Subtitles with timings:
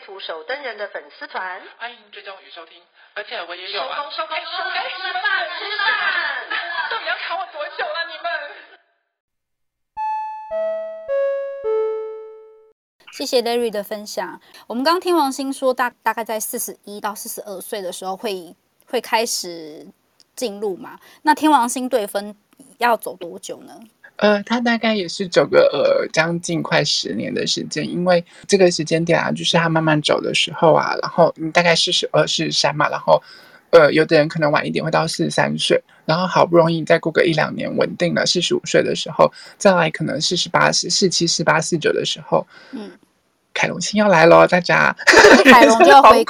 [0.00, 2.82] 图手登人的粉丝团，欢迎追踪与收听，
[3.14, 3.96] 而且我也有啊。
[3.96, 5.22] 收工收工收工，吃饭
[5.58, 5.88] 吃饭，
[6.90, 8.06] 到底要卡我多久了？
[8.08, 8.30] 你们？
[13.12, 14.40] 谢谢 Larry 的分享。
[14.66, 18.56] 我们刚刚天王星说大大概在四十一到四十二岁的时候会
[18.86, 19.86] 会开始
[20.34, 20.98] 进入嘛？
[21.22, 22.34] 那天王星对分
[22.78, 23.78] 要走多久呢？
[24.20, 33.22] 呃，他大概也是走个呃将近快十年的时间，因为这个时间点啊，就是他慢慢走的时候啊，然后你大概四十二、四十三嘛，然后
[33.70, 42.90] 呃，有的人可能晚一点会到四十三岁，然后好不容易再过个一两年稳定了四十五岁的时候，再来可能四十八、四四七、四八、四九的时候，嗯。
[43.52, 44.94] 凯龙星要来喽，大家！
[45.44, 46.24] 凯龙就要回，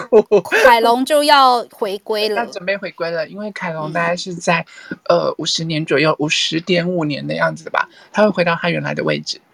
[0.64, 3.28] 凯龙就要回归了，要准备回归了。
[3.28, 4.64] 因为凯龙大概是在、
[5.08, 9.40] 嗯、呃五十年左右，五十点五年的样子的吧，他会回到他原来的位置。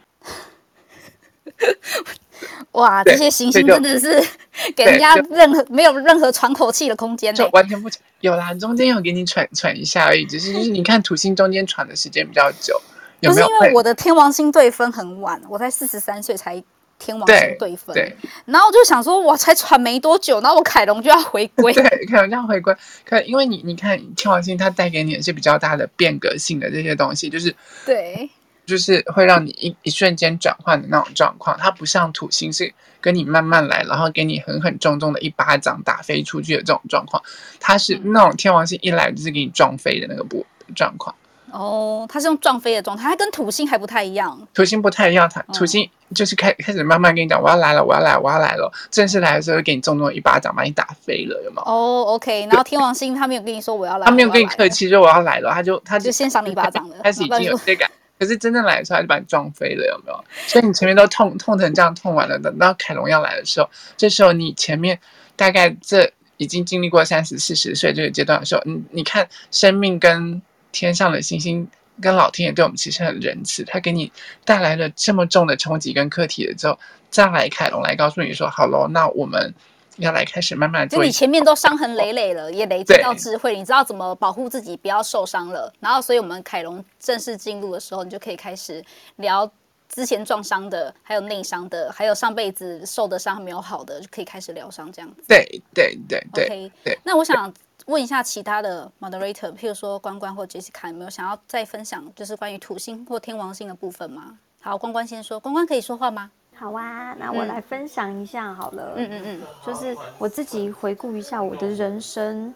[2.73, 4.23] 哇，这些行星真的是
[4.77, 7.89] 给人家任何没有任何喘口气的空间，就完全不
[8.21, 12.81] 有啦，中间有给你喘喘一下而已，只是就是你看土星中间喘的时间比较久，
[13.21, 13.49] 有没有？
[13.49, 16.63] 不是因为我的天王星对分很晚，我才四十三岁才。
[16.99, 18.17] 天王星对分，对，
[18.47, 28.29] 然后我就想说，我才传没多久，然后我凯龙就要回归，对， 凯龙就要回归，可因为你你看天王星它带给你的是比较大的变革性的这些东西，就是对，
[28.65, 37.23] 就是会让你一一瞬间转换的那种状况，它不像土星是跟你慢慢来，然后给你狠狠重重的一巴掌打飞出去的这种状况，
[37.61, 40.45] 它是那种天王星一来就是给你撞飞的那个不
[40.75, 41.15] 状况。
[41.51, 44.39] 哦，它是用撞飞的状态，它跟土星还不太一样。
[44.53, 48.71] 土星不太一样，它土星就是开、哦、开始慢慢跟你讲，我要来了，我要来，我要来了。
[48.91, 51.63] 正式来的时候，给你重重一巴掌，把你打飞了，有没有？
[51.63, 52.47] 哦，OK。
[52.51, 57.91] 然后天王星他没有跟你说我要来，他没有跟你客气说我要来了，他就他就，就先赏你一巴掌了，开始已经有这感。
[58.19, 60.25] 可 是真正来的时候，他就把你撞飞了，有没有？
[60.47, 64.99] 所以你前面都痛痛成这样痛完了，等到凯龙要来的时候，这时候你前面
[65.37, 70.41] 大概这已经经历过三十四十岁这个阶段的时候，你你看生命跟
[70.81, 71.69] 天上的星星。
[71.99, 74.13] 跟老天爷对我们其实很仁慈，他给你
[74.45, 76.79] 带来了这么重的冲击跟课题了之后，
[77.09, 79.55] 再来凯龙来告诉你说：“好喽，那我们
[79.97, 85.73] 要来开始慢慢。”就你前面都伤痕累累了，也累积到智慧，你知道怎么保护自己，不要受伤了。
[85.81, 88.85] 然后，所以我们凯龙正式进入的时候，你就可以开始
[89.17, 89.51] 聊
[89.89, 95.23] 之前撞伤的，还有内伤的，还有上辈子受的伤没有好的，就可以开始疗伤这样子。
[95.27, 96.45] 对对对对。
[96.45, 96.99] OK，对。
[97.05, 97.51] 那我想。
[97.87, 104.39] 问一下其他的 moderator，譬如说关关或 Jessica，有没有想要再分享，就是关于土星或天王星的部分吗？
[104.61, 106.31] 好，关关先说，关关可以说话吗？
[106.55, 108.95] 好啊，那我来分享一下好了。
[108.97, 112.53] 嗯嗯嗯，就是我自己回顾一下我的人生，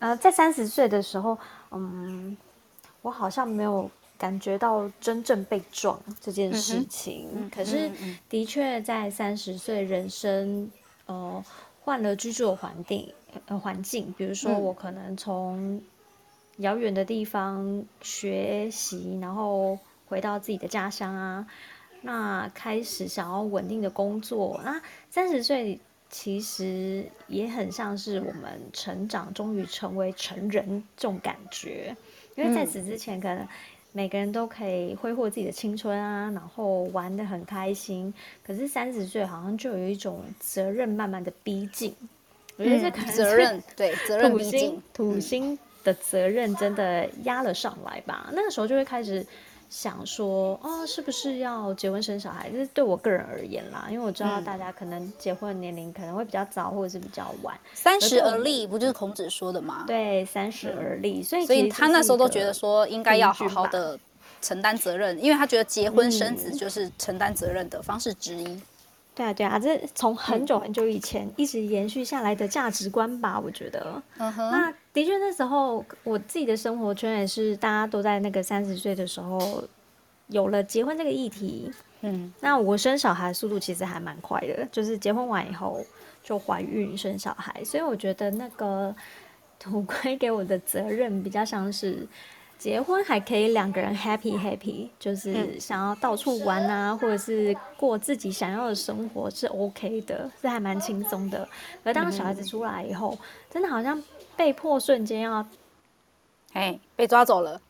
[0.00, 1.38] 呃，在三十岁的时候，
[1.70, 2.36] 嗯，
[3.02, 7.90] 我好像没有感觉到真正被撞这件事情，嗯、可是
[8.28, 10.68] 的确在三十岁人生，
[11.06, 11.44] 呃，
[11.82, 13.12] 换了居住的环境。
[13.46, 15.82] 呃，环境，比如说我可能从
[16.58, 21.46] 遥远的地方学习，然后回到自己的家乡啊，
[22.02, 24.60] 那开始想要稳定的工作。
[24.64, 24.80] 那
[25.10, 31.96] 三十岁其实也很像是我们成长，终于成为成人这种感觉。
[32.36, 33.46] 因为在此之前，可能
[33.92, 38.12] 每个人都可以挥霍自己的青春啊，然后玩得很开心。
[38.44, 41.94] 可是三十岁好像就有一种责任慢慢的逼近。
[42.56, 48.30] 我觉得这可能是责任对责任土星土星的责任真的压了上来吧？
[48.32, 49.26] 那个时候就会开始
[49.68, 52.48] 想说，哦，是不是要结婚生小孩？
[52.50, 57.58] 这是对我个人而言啦，因为我知道大家可能结婚的年龄可能会比较早，或者是比较晚。
[57.74, 59.84] 三十而立，不就是孔子说的吗？
[59.86, 63.98] 对，三十而立，所以所以他那时候都觉得说应该要好好的
[64.40, 68.60] 承担责任，因为他觉得结婚生子就是承担责任的方式之一。
[69.14, 74.02] 对啊，对啊，这从很久很久以前一直延续下来的价值观吧，我觉得。
[74.18, 74.50] 嗯哼。
[74.50, 79.62] 那的确，那时候我自己的生活圈也是大家都在那个三十岁的时候
[80.26, 81.70] 有了结婚这个议题。
[82.00, 82.32] 嗯。
[82.40, 85.80] 那我生小孩速度其实还蛮快的，就是结婚完以后
[86.22, 88.92] 就怀孕生小孩，所以我觉得那个
[89.60, 92.04] 土 归给我的责任比较像是
[92.58, 101.46] 结婚还可以两个人 happy happy，就是想要到处玩啊，嗯、或者是过自己想要的生活是 OK 的，是还蛮轻松的。
[101.82, 104.02] 而当小孩子出来以后，嗯、真的好像
[104.36, 105.46] 被迫瞬间要，
[106.54, 107.60] 哎，被抓走了，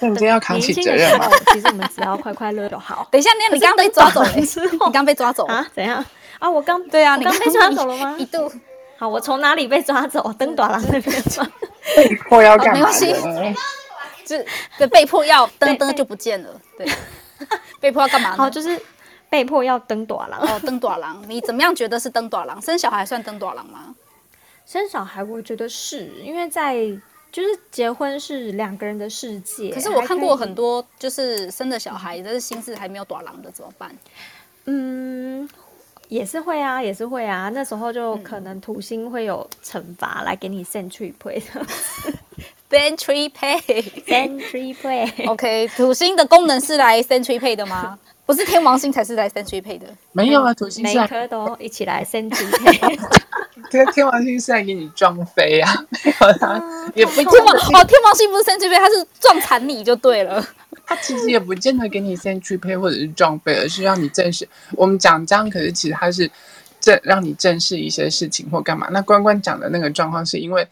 [0.00, 1.28] 瞬间要扛起责任嘛。
[1.52, 3.06] 其实我们只要快快乐乐就好。
[3.12, 5.64] 等一下，那你刚被抓走了，你刚被抓走啊？
[5.72, 6.04] 怎样
[6.40, 6.50] 啊？
[6.50, 8.16] 我刚对啊，你刚被抓走了吗？
[8.18, 8.50] 一度。
[8.96, 10.32] 好，我从哪里被抓走？
[10.32, 11.46] 登短廊那边抓？
[11.94, 12.74] 被迫要干嘛？
[12.74, 13.14] 没关系，
[14.28, 14.44] 就
[14.76, 16.60] 对，被迫要登登就不见了。
[16.76, 16.86] 对，
[17.80, 18.36] 被迫要干嘛？
[18.36, 18.80] 好，就是
[19.30, 20.38] 被迫要登短廊。
[20.40, 22.60] 哦，登短廊，你怎么样觉得是登短廊？
[22.60, 23.94] 生小孩算登短廊吗？
[24.66, 26.76] 生小孩，我觉得是因为在
[27.32, 29.70] 就是结婚是两个人的世界。
[29.70, 33.96] 可是我看过很多，就是生的小孩，但是心智还没有短廊的，怎么办？
[34.66, 35.48] 嗯。
[36.08, 37.50] 也是会啊，也是会啊。
[37.50, 40.64] 那时候就可能土星会有惩罚来给你
[42.70, 45.30] century pay，century pay，century pay。
[45.30, 47.98] OK，土星的功能是来 century pay 的吗？
[48.26, 49.86] 不是天王星才是来 century pay 的。
[50.12, 52.98] 没有啊，土星每颗都一起来 century pay。
[53.70, 56.62] 这个天王星是来给你撞飞啊，没有啦，
[56.94, 60.46] 也不天王哦，天王星不是 century pay，它是撞残你就对了。
[60.86, 64.48] 他其实也不见得给你 century pay 或者是撞飞，而是让你正视。
[64.72, 66.30] 我们讲这样，可是其实他是
[66.80, 68.88] 正让你正视一些事情或干嘛。
[68.90, 70.66] 那关关讲的那个状况，是因为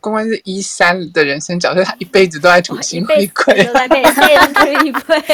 [0.00, 4.02] 关关是一三的人生角色，他一辈子都在土星回归，都在被。
[4.04, 4.24] 什么
[5.04, 5.18] 鬼？
[5.24, 5.32] 听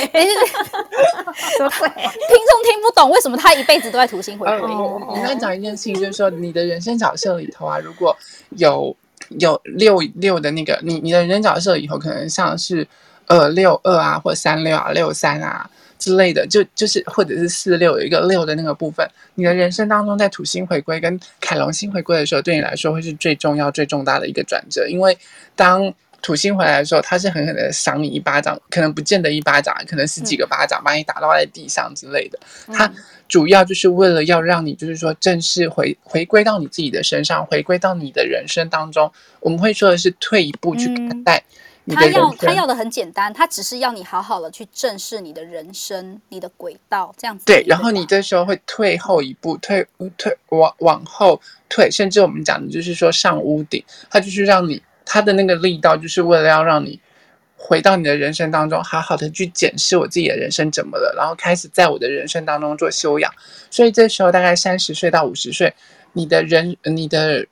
[1.61, 4.61] 众听不懂为什么他一辈子都在土星回归。
[4.61, 8.17] 我跟你讲一件事情，就是说你的人生角色里头啊，如果
[8.57, 8.97] 有
[9.39, 12.87] 有六六的那个，你你的人生角色以后可能像是。
[13.27, 15.67] 二六二啊，或三六啊，六三啊
[15.99, 24.87] 之类的，就就是或者是四六有一个六的那个部分，你的人生当中在土星回归跟凯龙星回归的时候，对你来说会是最重要、最重大的一个转折。
[24.89, 25.17] 因为
[25.57, 32.39] 当土星回来的时候，他是狠狠的赏你一巴掌，可能不见得一巴掌，可能十几个巴掌把你打到在地上之类的。
[32.73, 32.91] 他
[33.29, 39.11] 主要就是为了要让你，就是说正式回回归到你自己的身上，回归到你的人生当中。
[39.41, 41.39] 我们会说的是退一步去看待。
[41.39, 41.51] 嗯
[41.95, 47.45] 他要他要的很简单，他只是要你好好的去正视你的人生、你的轨道，这样子。
[47.45, 49.87] 对，然后你这时候会退后一步，退
[50.17, 51.39] 退往往后
[51.69, 56.99] 退，甚至我们讲的就是说上屋顶，他就是让你他的那个力道，就是为了要让你
[57.59, 63.31] 回到你的人生当中，好好的去检视我自己的人生怎么了，然后开始在我的人生当中做修养。
[63.71, 65.75] 所以这时候大概三十岁到五十岁，
[66.15, 67.47] 你的人你的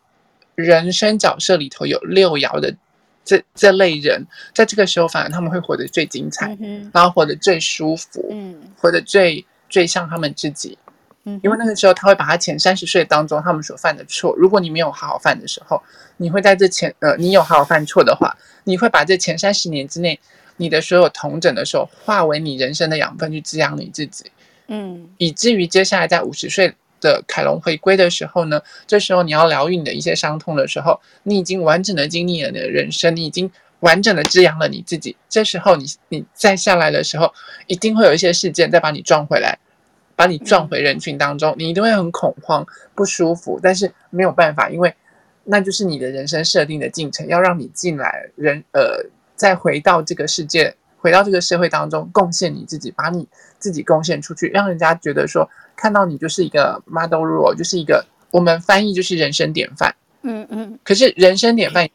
[0.55, 2.75] 人生角色里头有六爻的。
[3.24, 10.76] 这这类人，在这个时候，反而他们会活得最精彩，嗯、然后活得最舒服，嗯，活得最最像他们自己，
[11.24, 15.80] 嗯，因为那个时候他会把他前三十岁当中他们所犯的错，如果你没有好好犯的时候，
[16.16, 20.19] 你会在这前呃，你有好好犯错的话，你会把这前三十年之内
[20.56, 24.30] 你的所有同整的时候，化为你人生的养分去滋养你自己，
[24.66, 26.74] 嗯，以至于接下来在五十岁。
[27.02, 33.50] 的凯龙回归的时候呢，这时候你要疗愈你的一些伤痛的时候，你已经完整的经历了你的人生，你已经
[33.81, 35.16] 完整的滋养了你自己。
[35.28, 37.34] 这时候你你再下来的时候，
[37.66, 39.58] 一定会有一些事件再把你撞回来，
[40.14, 42.64] 把你撞回人群当中，你一定会很恐慌、
[42.94, 44.94] 不舒服，但是没有办法，因为
[45.44, 53.26] 那就是你的人生设定的进程，要让你进来人呃，再回到这个世界，回到这个社会当中，贡献你自己，把你
[53.58, 55.50] 自己贡献出去，让人家觉得说。
[55.76, 59.94] 看到你就是一个 model role，就是一个我们翻译就是人生典范。
[60.22, 60.79] 嗯嗯。
[60.84, 61.88] 可是人生典范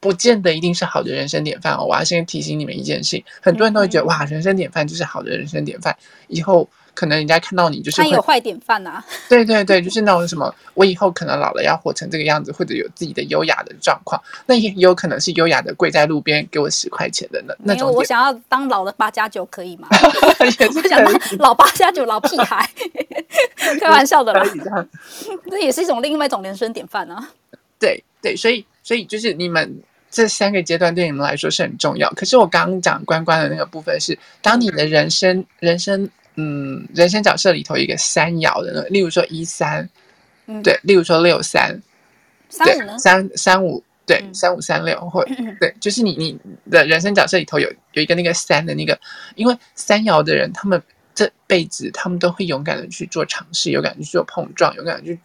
[0.00, 1.84] 不见得一定是好的人生典范哦。
[1.84, 5.96] 我要先提醒你们一件事，很多人都会觉得哇，人生典范就是好的人生典范，
[6.28, 6.68] 以后。
[6.94, 17.92] 可能人家看到你就是他有坏典范啊，对对对，就是那种什么，我以后可能老了要活成这个样子，或者有自己的优雅的状况，那也有可能是优雅的跪在路边给我十块钱的那那种。
[17.92, 19.88] 我想要当老的八加九可以吗？
[20.60, 22.70] 也是想当老八加九老屁孩，
[23.80, 24.44] 开玩笑的啦。
[25.50, 27.28] 这也是一种另外一种人生典范啊。
[27.78, 32.08] 对对，所以所以就是你们这三个阶段对你们来说是很重要。
[32.10, 36.08] 可是我刚刚讲关关的那个部分是，当你的人生人生。
[36.36, 39.88] 嗯，人生角色里头一个三爻的呢，例如说一三，
[40.46, 41.80] 嗯，对，例如说六三，
[42.48, 42.98] 三五呢？
[42.98, 45.24] 三三五，对，嗯、三五三六，或
[45.60, 46.36] 对，就是你你
[46.68, 48.98] 的人生角色里头有有一个那个三的那个，
[49.36, 50.82] 因为三爻的人，他们
[51.14, 55.16] 这辈子他们都会勇敢的去做尝试，勇敢的去做碰撞，勇敢的去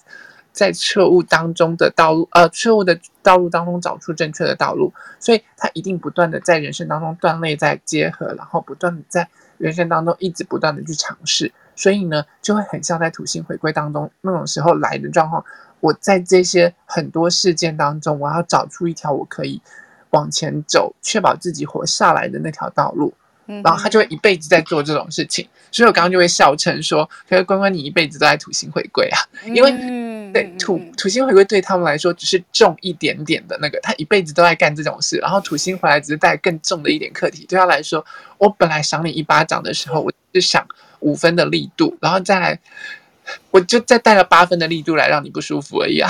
[0.54, 9.28] 在错误当中的道路，呃，错误的道路当中找出正确的道路，所以他一定不断的在人生当中断裂，在结合，然后不断的在。
[9.60, 15.46] 人生当中一直不断的去尝试，所以呢，就会很像在土星回归当中那种时候来的状况。
[15.82, 19.62] 我在这些很多事件当中，我要找出一条我可以
[20.10, 23.14] 往前走，确保自己活下来的那条道路。
[23.48, 29.18] 嗯，然后他就会一辈子在做这种事情，所以我刚刚就会笑称说：“可是关关，你一辈子都在土星回归啊！”
[29.56, 30.09] 因为、嗯、
[30.42, 37.46] 对土土星回归对他们来说只是重一点点的那个，他一辈子都在干这种事，然后土星回来只是带更重的一点课题。
[37.46, 38.06] 对他来说，
[38.38, 40.66] 我本来赏你一巴掌的时候，我就想
[41.00, 42.60] 五分的力度，然后再来，
[43.52, 46.10] 我就再带了八分的力度来让你不舒服而已啊。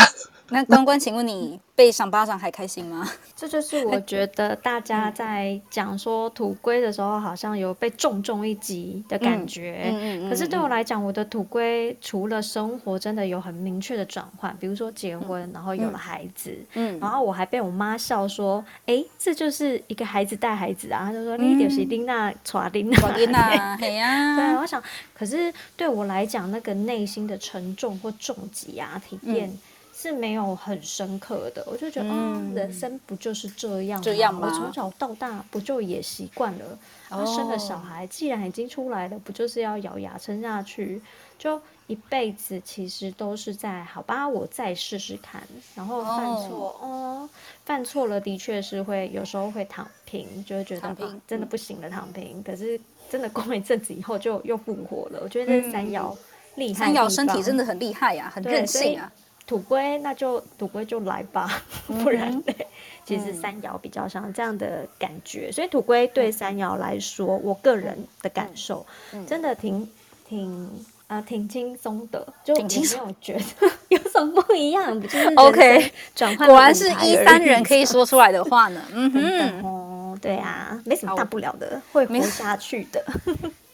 [0.52, 3.08] 那关关，请问你被赏巴掌还开心吗？
[3.36, 9.90] 这就是我觉得大家在讲说土龟的时候，好像有被重重一击的感觉。
[9.92, 10.30] 嗯嗯嗯。
[10.30, 24.82] 可是对我来讲，我的土龟除了生活真的有很明确的转换，比如说结婚，然后有了孩子，嗯，然后我还被我妈笑说：“哎，这就是一个孩子带孩子啊。”她就说：“你就是琳娜传琳娜，传琳娜， 嘿呀。”对，我想，
[25.14, 29.58] 可是对我来讲，那个内心的沉重或重击啊，体验。
[30.02, 34.04] 是没有很深刻的，我就觉得，嗯，人生不就是这样吗？
[34.06, 34.48] 这样吗？
[34.48, 36.80] 我从小到大不就也习惯了？
[37.10, 41.02] 然后生了小孩，既然已经出来了，不就是要咬牙撑下去？
[41.38, 45.44] 就一辈子其实都是在好吧，我再试试看，
[45.76, 47.30] 然后犯错，哦，
[47.66, 50.96] 犯错了，的确是会有时候会躺平，就会觉得啊，
[51.28, 52.42] 真的不行了，躺平。
[52.42, 52.80] 可是
[53.10, 55.20] 真的过一阵子以后，就又复活了。
[55.22, 56.16] 我觉得这三爻
[56.56, 59.12] 厉害，三爻身体真的很厉害呀，很任性啊。
[59.50, 62.66] 土龟，那就土龟就来吧，不然嘞，嗯、
[63.04, 69.90] 其实三爻比较像这样的感觉，嗯、所以土龟对三爻来说，嗯、我个人的感受，嗯、真的挺
[70.28, 70.70] 挺
[71.08, 83.04] 呃挺轻松的，就没有觉得有什么不一样，就是 OK 转换，果然是一三人可以说出来的话呢，嗯哼，哦，对啊，没什么大不了的，会活下去的，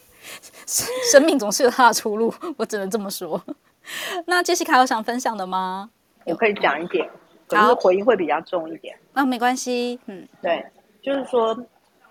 [1.12, 3.38] 生命总是有它的出路，我只能这么说。
[4.26, 5.90] 那杰西卡有想分享的吗？
[6.24, 7.08] 我可以讲一点，
[7.46, 8.96] 可是回应会比较重一点。
[9.12, 10.64] 那、啊、没关系，嗯，对，
[11.00, 11.56] 就是说，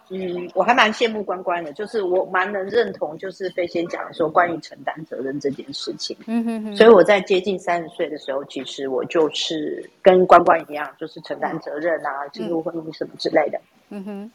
[0.10, 6.16] 嗯，我还蛮羡慕关关的，就是我蛮能认同，就是飞仙讲说关于承担责任这件事情。
[6.28, 6.78] 嗯哼哼。
[6.78, 13.60] 所以我在接近三十岁的时候，其实我就是跟关关一样，就是承担责任啊，进入婚姻什么之类的。
[13.90, 14.32] 嗯哼。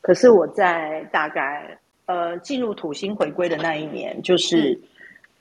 [0.00, 4.72] 可是我在大概呃进入土星回归的那一年，就是。
[4.72, 4.80] 嗯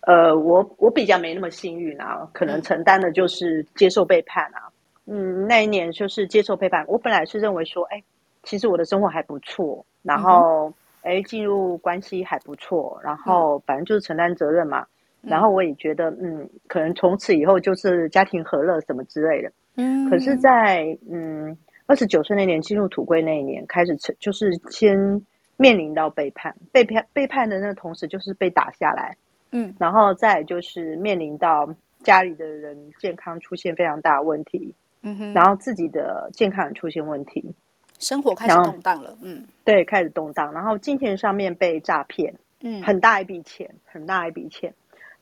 [0.08, 4.72] 呃，我我比较没那么幸运啊，可能承担的就是接受背叛啊。
[5.06, 6.86] 嗯，那一年就是接受背叛。
[6.88, 8.02] 我本来是认为说，哎，
[8.44, 14.88] 其实我的生活还不错，然后哎进入关系还不错，然后反正就是承担责任嘛。
[15.24, 19.52] 嗯、然后我也觉得，嗯，可能从此以后就是家庭和乐什么之类的。
[19.76, 20.10] 嗯。
[20.10, 25.22] 可是在，在嗯二十九岁那年进入土龟那一年，开始就是先
[25.58, 29.18] 面临到背叛，背叛背叛的那个同时就是被打下来。
[29.52, 31.74] 嗯，然后再就是面临到
[32.04, 37.54] 家里的人健康出现非常大的问题，嗯哼，然后自己的健康也出现问题，
[38.00, 44.74] 生活开始动荡了，嗯，对，开始动荡，然后金钱上面被诈骗，嗯，很大一笔钱，很大一笔钱，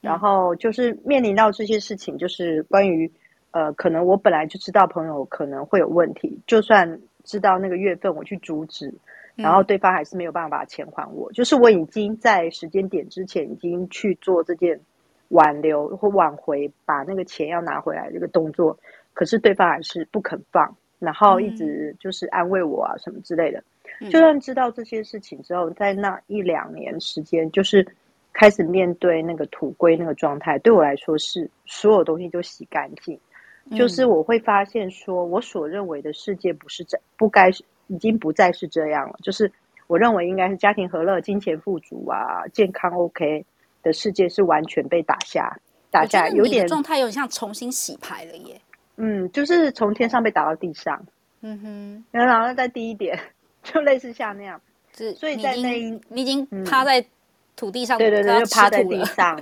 [0.01, 3.12] 然后就是面临到这些事情，就是关于
[3.51, 8.94] 呃，可能我本来就知道朋友可能会有问题，就算知道那个月份我去阻止。
[9.36, 14.80] 然后对方还是没有办法把钱还我，就是我已经在时间点之前已经去做这件
[15.30, 18.80] 挽留或挽回，把那个钱要拿回来这个动作，
[19.13, 23.62] 可是对方还是不肯放，然后一直就是安慰我啊什么之类的。
[24.10, 27.86] 就算知道这些事情之后，在那一两年时间，就是
[28.32, 33.20] 开始面对那个土龟那个状态，对我来说是所有东西都洗干净，
[33.75, 37.63] 就是我会发现说我所认为的世界不是这不该是。
[37.88, 39.51] 已经不再是这样了，就是
[39.88, 43.46] 我认为应该是家庭和乐、金钱富足啊、健康 OK
[43.84, 45.56] 的世界是完全被打下，
[45.92, 48.60] 打下有点状态，有点像重新洗牌了耶。
[48.98, 51.00] 嗯，就是从天上被打到地上。
[51.42, 53.20] 嗯哼，然后再低一点，
[53.62, 54.60] 就类似像那样。
[54.98, 57.06] 是，所以在那一你已经趴在
[57.56, 59.39] 土地上，对对对，就趴在地上，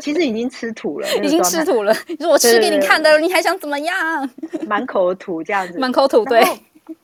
[0.00, 1.92] 其实已经吃土了， 已经吃土了。
[2.06, 4.30] 你说我吃给你看的，你还想怎么样？
[4.68, 6.40] 满口土这样子，满口土对。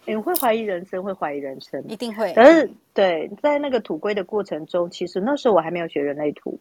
[0.05, 2.33] 你会怀疑人生，会怀疑人生，一定会。
[2.35, 6.59] 可是，对，在那个土龟的过程中，其实那时候我还没有学人类图。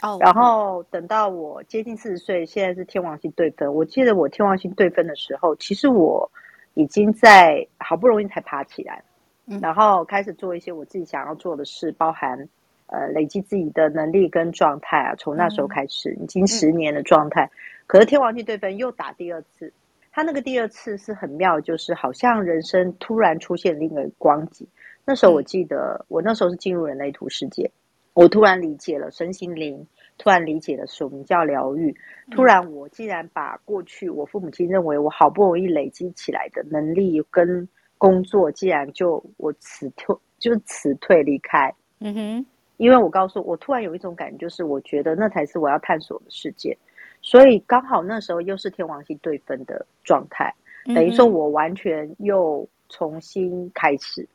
[0.00, 0.18] 哦。
[0.20, 3.72] 然后等到我接近四十岁，现在是天王星对分。
[3.72, 6.30] 我记得我天王星对分的时候，其实我
[6.74, 9.02] 已经在好不容易才爬起来，
[9.46, 12.48] 嗯、然后开始做一些我自己想要做的事，包含
[12.86, 15.14] 呃累积自己的能力跟状态啊。
[15.16, 17.44] 从那时候开始，嗯、已经十年的状态。
[17.44, 17.50] 嗯、
[17.86, 19.72] 可是天王星对分又打第二次。
[20.12, 24.68] 他那个第二次是很妙，就是好像人生突然出现另一个光景。
[25.04, 27.70] 那时候我记得，我那时候是进入人类图世界，
[28.12, 29.86] 我突然理解了身心灵，
[30.18, 31.96] 突然理解了什么叫疗愈。
[32.30, 37.66] 突然，我竟然把过去我父母亲认为我好不容易累积起来的能力跟
[37.96, 41.74] 工作既然就我辞退，就辞退离开。
[42.00, 46.76] 嗯哼，因为我告诉我，突然有一种感觉，就是我觉得那才是我要探索的世界。
[47.22, 50.52] 所以刚好那时候又是天王星对分的状态，
[50.86, 54.28] 等于说我完全又重新开始。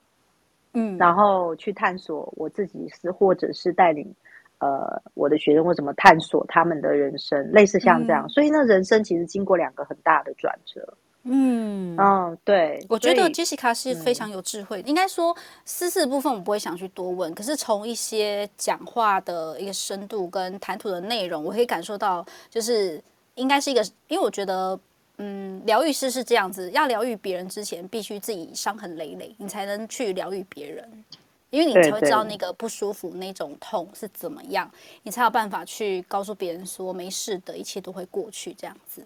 [0.74, 4.14] 嗯，然后去探索我自己是，或者是带领
[4.60, 8.26] 呃我的学生或怎么探索他们的人生，类似像这样。
[8.28, 10.98] 嗯、所以那人生其实经过两个很大的转折。
[11.30, 14.88] 嗯哦，对，我觉得 Jessica 是非常有智慧的。
[14.88, 23.02] 嗯、应该说私事部分我不会想去多问，可是从一些讲话的一个深度跟谈吐的内容，我可以感受到，就是
[23.36, 24.80] 应该是一个，因为我觉得，
[25.18, 31.04] 嗯，疗愈师是这样子，要疗愈别人之前，必须自己伤痕累累，你才能去疗愈别人，
[31.50, 34.72] 因为你才会知道那个不舒服那种痛是怎么样，
[35.04, 39.06] 你才有办法去告诉别人说没事的，一切都会过去，这样子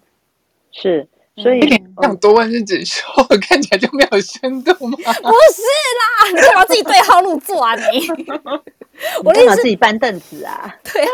[0.71, 1.07] 是。
[1.37, 1.59] 所以
[2.01, 4.97] 那么多问是指说我 看起来就没有深度吗？
[4.97, 5.61] 不是
[6.01, 8.05] 啦，你干嘛自己对号入座啊你？
[9.23, 10.75] 我干嘛自己搬凳子啊？
[10.83, 11.07] 对啊，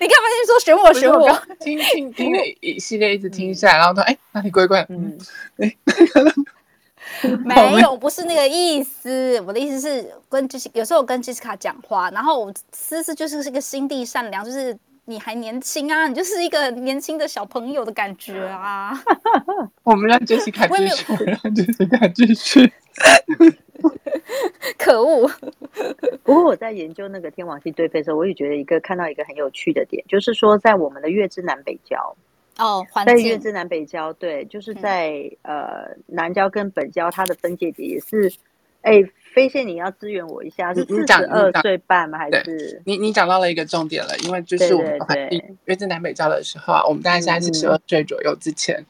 [0.00, 1.42] 你干嘛先说选我选我？
[1.60, 4.84] 听听听了一系列一直听下来，然后说哎那你乖乖？
[4.90, 5.16] 嗯，
[5.58, 5.76] 哎，
[7.44, 9.40] 没有，不是那个意思。
[9.46, 14.76] 我的意思是跟就是有时候我跟 Jessica 讲话，然后我思思就是是个心地善良，就是。
[15.04, 18.92] 你还年轻啊，你就是一个年轻的小朋友的感觉啊。
[19.82, 22.72] 我们让 Jessica 继续，让 Jessica 继续。
[24.78, 25.28] 可恶！
[26.22, 32.16] 不过我在研究那个天王星对飞的时候，我也觉得一个看到一个很有趣的点，就是说在我们的月之南北交
[32.58, 35.10] 哦，在月之南北交，对，就是在、
[35.42, 38.32] 嗯、呃南交跟北交，它的分界点也是
[38.82, 39.02] 哎。
[39.34, 42.18] 飞线，你要支援我一下，是四十二岁半吗？
[42.18, 48.84] 还是你你讲到了一个重点了，因为就是我们环境月至南北交的时候啊，我们大概在四十二岁左右之前，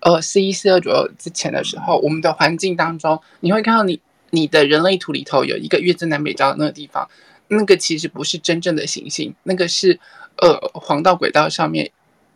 [0.00, 4.00] 嗯、呃，四一四二左右之前的时候，我们的环境当中，你会看到你
[4.30, 7.08] 你的人类图里头有一个月之南北交的那个地方，
[7.48, 9.98] 那个其实不是真正的行星，那个是
[10.36, 11.90] 呃黄道轨道上面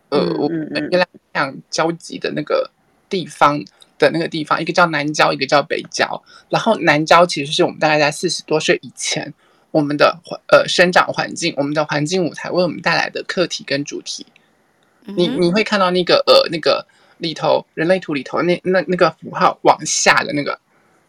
[0.09, 2.71] 呃我们月亮相交集的那个
[3.09, 3.63] 地方。
[4.07, 6.23] 的那个地方，一个叫南郊，一个叫北郊。
[6.49, 9.33] 然后南郊其实是我们大概在四十多岁以前，
[9.71, 14.27] 我们的环呃生长环境，我们的环境舞台为我们带来的课题跟主题。
[15.05, 16.87] 你你会看到那个呃那个
[17.19, 20.59] 里头人类图里头那那那个符号往下的那个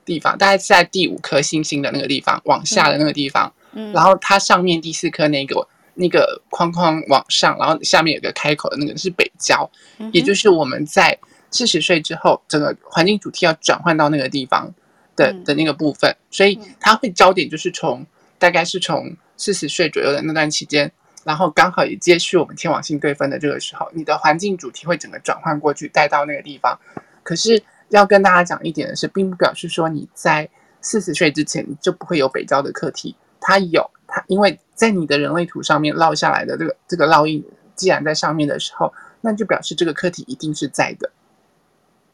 [0.05, 3.51] 地方，大概是在第五颗星星的那个地方往下的那个地方。
[3.73, 9.69] 嗯，然后它上面第四颗那个那个框框往上，然后下面有个开口的那个是北郊，
[10.11, 11.17] 也就是我们在。
[11.51, 14.73] 四十岁之后，整个环境主题要转换到那个地方
[15.15, 18.05] 的的那个部分，所以它会焦点就是从
[18.39, 20.91] 大概是从四十岁左右的那段期间，
[21.23, 26.79] 然后刚好也接续我们天王星对分的这个时候，你的环境主题会整个转换过去带到那个地方。
[27.23, 37.43] 可是要跟大家讲一点的是，并不表示说你在四十岁之前就不会有北交的课题，它有它，因为在你的人类图上面烙下来的这个这个烙印，
[37.75, 41.11] 既然在上面的时候，那就表示这个课题一定是在的。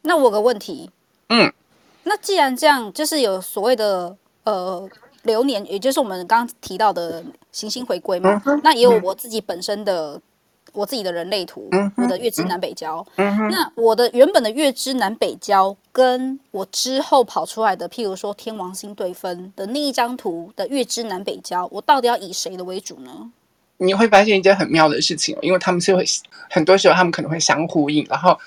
[0.07, 0.89] 那我有个问题，
[1.27, 1.51] 嗯，
[2.03, 4.15] 那既然这样，就是有所谓的
[4.45, 4.89] 呃
[5.23, 10.21] 流年，也就是我们刚刚提到的行星回归嘛，嗯、那也有我自己本身的、嗯、
[10.71, 23.29] 我自己的人类图，嗯、我的月之南北交，嗯、那我的原本的月之南北交，跟我之后跑出来的，譬如说天王星对分的那一张图的月之南北交，我到底要以谁的为主呢？
[23.79, 26.05] 你会发现一件很妙的事情，因为他们是会
[26.49, 28.39] 很多时候他们可能会相呼应，然后。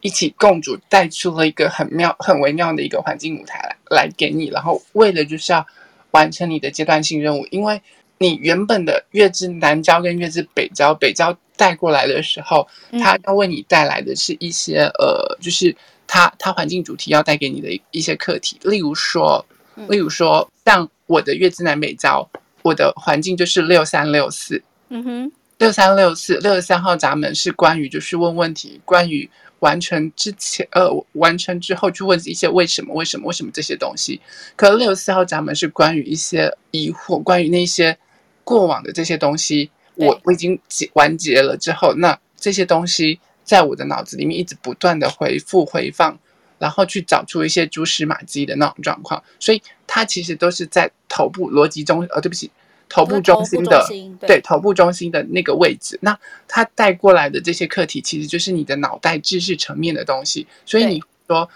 [0.00, 5.66] 一起共主带出了一个很妙、很微妙的一个环境舞台来来给你，然后为了就是要
[6.12, 7.82] 完成你的阶段性任务，因为
[8.18, 12.66] 你原本的月之南郊跟月之北郊，北郊带过来的时候，
[13.00, 15.74] 他要为你带来的是一些呃，就是
[16.06, 19.44] 他他环境主题要带给你的一些课题，例如说，
[19.88, 22.28] 例如说像我的月之南北郊，
[22.62, 29.28] 我的环境就是六三六四，嗯哼，六三六四六十三号闸门是关于就是问问题，关于。
[29.60, 34.20] 完成之前，呃，完成之后去问一些为什么、为什么、为什么这些东西。
[34.56, 37.98] 可六十四号闸门是关于一些疑惑，关于那些
[38.44, 46.18] 过往的这些东西，我我已经结完结了之后，那这些东西在我的脑子里面一直不断的回复回放，
[46.58, 49.22] 然后去找出一些蛛丝马迹的那种状况。
[49.40, 52.50] 所以它其实都是在头部逻辑中，呃，对不起。
[52.88, 53.84] 头部中心的
[54.20, 60.46] 对，对头部中心的那个位置，那它带过来的这些课题，其实就是你的脑袋知识层面的东西。
[60.64, 61.48] 所以你说，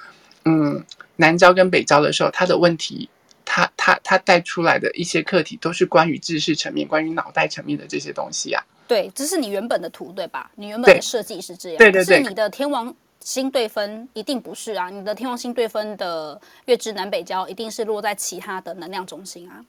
[0.44, 0.84] 嗯，
[1.16, 3.08] 南交跟北交的时候，它的问题，
[3.44, 8.62] 它它它带出来的一些课题，都是关于知识层面、关于脑袋层面的这些东西啊。
[8.86, 10.50] 对，这是你原本的图对吧？
[10.56, 11.78] 你原本的设计是这样。
[11.78, 12.22] 对对对。
[12.22, 19.64] 是你的天王星对分一定不是啊，你的天王星对分的月支南北交一定是落在其他的能量中心啊。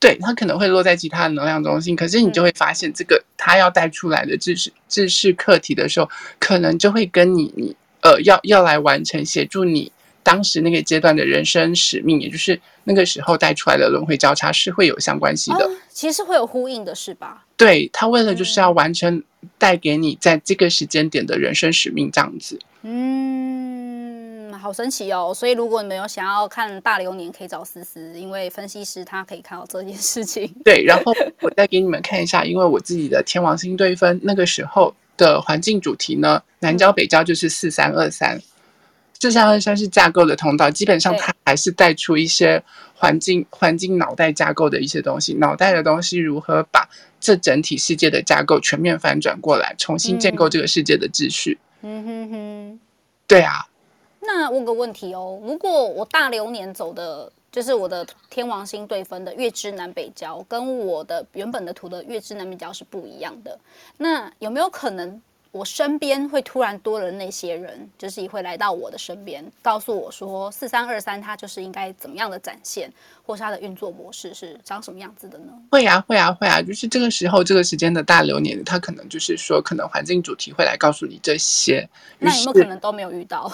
[0.00, 6.08] 对，它可能会落在其他的能量中心，可是你就会发现，这个他要带出来的知识知识课题的时候，
[6.38, 9.90] 可能就会跟你你呃要要来完成协助你
[10.22, 15.64] 当时那个阶段的人生使命，也就是那个时候带出来的轮回交叉是会有相关系的。
[15.64, 17.44] 哦，其实会有呼应的，是吧？
[17.56, 19.22] 对，他为了就是要完成
[19.58, 22.56] 带给你在这个时间点的人生使命，这样子。
[22.82, 23.57] 嗯，
[24.58, 25.32] 好神奇哦！
[25.32, 30.52] 所以如果你们有想要看大流年，可以找思思，因为分析师他可以看到这件事情。
[30.64, 38.40] 对，然后我再给你们看一下，因为我自己的天王星对分那个时候的环境主题呢，南交北交就是四三二三，
[39.20, 42.62] 四三二三是架构的通道，基本上它还是带出一些
[42.94, 46.88] 环境环境脑袋架构的一些东西，脑袋的东西如何把
[47.20, 51.58] 这整体世界的架构全面翻转过来，重新建构这个世界的秩序。
[51.82, 52.80] 嗯哼哼，
[53.26, 53.66] 对啊。
[54.28, 63.58] 那问个问题哦，如果我大流年走的，就是我的天王星对分的月支南北交，跟我的原本的图的月支南北交是不一样的，
[63.96, 65.20] 那有没有可能？
[65.50, 72.92] 我身边会突然多了那些人，就是会来到我的身边，告诉我说四三二三它就是应该怎么样的展现，
[73.24, 75.52] 或是它的运作模式是长什么样子的呢？
[75.70, 81.88] 会啊，会啊，会啊，就是这个时候这个时间的大流年，它可能就是说，可能环境主题会来告诉你这些。
[82.18, 83.50] 那有没有可能都没有遇到？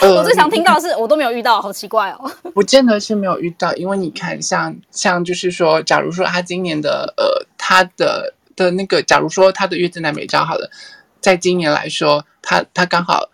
[0.00, 2.30] 呃、我最想听到的是我都没有遇到，好奇怪哦。
[2.54, 10.70] 不见得是没有遇到，因为你看像，像像就是说，假如说他今年的呃，他的的那个，假如说他的月子南北交好了。
[11.20, 13.30] 在今年来说，他他刚好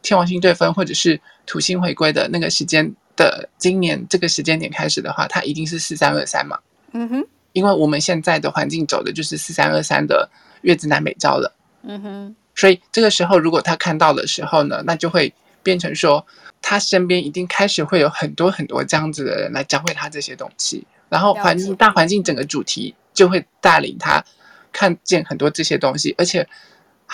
[0.00, 6.56] 天王星对分，或者是土星回归的那个时间的今年这个时间点开始的话，他一定是四三二三嘛。
[6.92, 11.52] 嗯哼，因为我们现在的环境走的就是四三二三的月子南北交了。
[11.82, 16.26] 嗯哼，所以这个时候如果他看到的时候呢，那就会变成说，
[16.60, 24.24] 他身边一定开始会有很多很多这样子的人来教会他这些东西，然后环境大环境整个主题就会带领他
[24.72, 26.48] 看见很多这些东西，而且。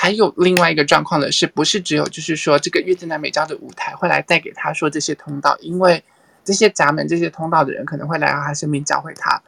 [0.01, 6.01] 还有另外一个状况的是，不是只有就是说这个月支南美教的舞台会来带给他说这些通道，因为
[6.45, 9.43] 这些闸门、这些通道的人可能会来到他身边教会他，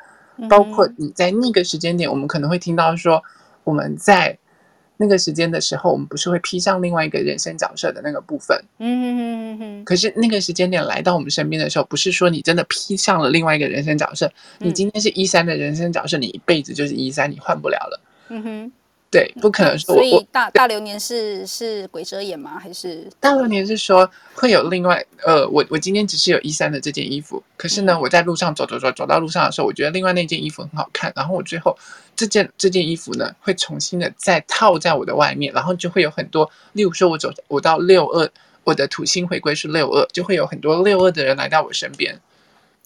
[0.48, 3.22] 包括你在那个时间点，我们可能会听到说
[3.62, 4.36] 我们在
[5.02, 18.72] 那个时间的时候，我们不是会披上另外一个人生角色的那个部分，嗯嗯，可是那个时间点来到我们身边的时候，不是说你真的披上了另外一个人生角色，你今天是一三的人生角色，你一辈子就是一三，你换不了了，嗯哼。
[19.10, 19.94] 对，不可能说。
[19.96, 22.56] 所以大大流年是是鬼遮眼吗？
[22.60, 31.76] 还是大流年是说会有另外呃，我我今天只是有一三的这件衣服，可是呢，我在路上走走走走到路上的时候，我觉得另外那件衣服很好看，然后我最后
[32.14, 38.30] 这件这件衣服呢会重新的再套在我的外面，然后就会有很多，例如说我走我到六二，
[38.62, 42.16] 我的土星回归是六二，就会有很多六二的人来到我身边，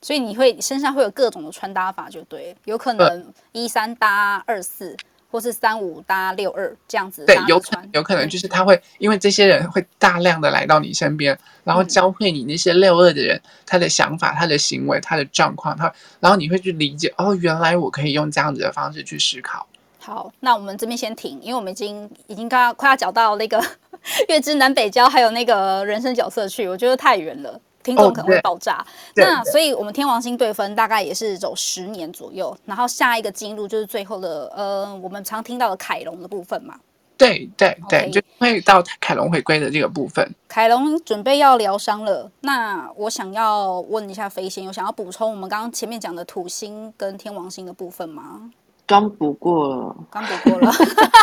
[0.01, 4.97] 所以你会身上会有各种的穿搭法，就对，有可能一三搭二四。
[5.35, 19.67] 或是三五搭六二这样子，对，有可能有可能就是他会，因为这些人会大量的来到你身边，然后教会你那些六二的人他的想法、他的行为、他的状况，他，然后你会去理解，哦，原来我可以用这样子的方式去思考。
[19.99, 23.61] 好，那我们这边先停，因为我们已经已经刚刚快要讲到那个
[24.31, 27.61] 月之南北交，还有那个人生角色去，我觉得太远了。
[27.85, 36.75] 听众可能会爆炸，oh, 那所以我们天王星对分大概也是走十年左右，然后下一个进入就是最后的呃，我们常听到的凯龙的部分嘛。
[37.17, 40.29] 对对对.就会到凯龙回归的这个部分。
[40.49, 48.51] 凯龙准备要疗伤了，那我想要问一下飞仙，有想要补充我们刚刚前面讲的土星跟天王星的部分吗？
[48.87, 50.73] 刚补过了，刚补过了，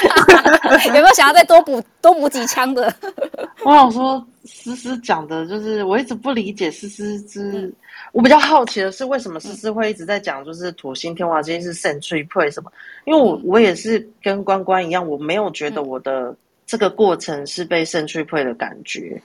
[0.88, 2.94] 有没有想要再多补多补几枪的？
[3.64, 7.74] 我想说，思思讲的就是我一直不理解思思之、嗯，
[8.14, 12.72] 我比较好奇的是，为什么思思会一直在讲，就是土星天王星是 century play 什么？
[13.06, 19.22] 因为我我也是跟关关一样，我没有觉得我的这个过程是被 century play 的感觉。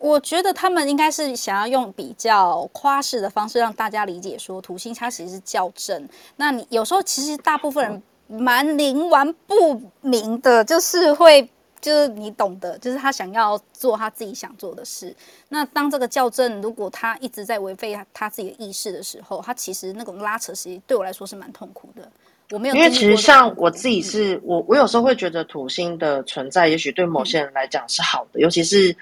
[0.00, 6.08] 我觉得他们应该是想要用比较夸饰的方式让大家理解说，土星它其实是校正。
[6.36, 11.46] 那你有时候其实大部分人蛮冥顽不明的，就是会
[11.82, 15.14] 就是你懂得，就是他想要做他自己想做的事。
[15.50, 22.10] 那当这个校正如果他一直在违背他自己的意识的时候，他其实那种拉扯，其实对我来说是蛮痛苦的。
[22.52, 28.96] 我没有因为其实像我自己是我我有时候会觉得土星的存在，也许对某些人来讲是好的，尤其是。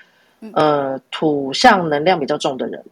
[0.53, 2.85] 呃，土象能量比较重的人，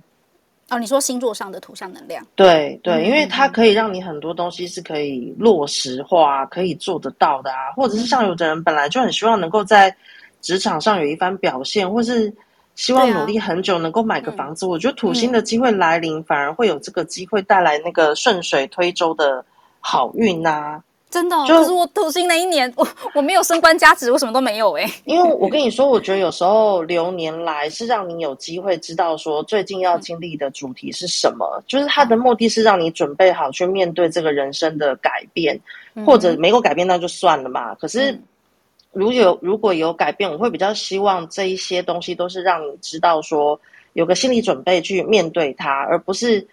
[0.69, 9.95] 哦，你说星座上的土象能量，对对，因为它可以让你很多东西是可以落实化，可以做得到的啊，或者是像有的人本来就很希望能够在
[10.41, 12.33] 职场上有一番表现，或是
[12.75, 14.67] 希望努力很久能够买个房子。
[14.67, 19.45] 啊、我觉得土星的机会来临，嗯、反而会有这个机会带来那个顺水推舟的
[19.81, 20.83] 好运呐、啊。
[21.17, 25.03] 真的、哦，就是我土星那一年，我我没有升官加职，我什么都没有哎、欸。
[25.07, 35.59] 因为我跟你说，我觉得有时候流年来是让你有机会知道说最近要经历的主题是什么，嗯、就是它的目的是让你准备好去面对这个人生的改变，
[35.95, 37.75] 嗯、或者没有改变那就算了嘛。
[37.77, 38.21] 可是
[38.93, 43.59] 如有如果有改变，我会比较希望这一些东西都是让你知道说
[43.95, 46.47] 有个心理准备去面对它，而不是。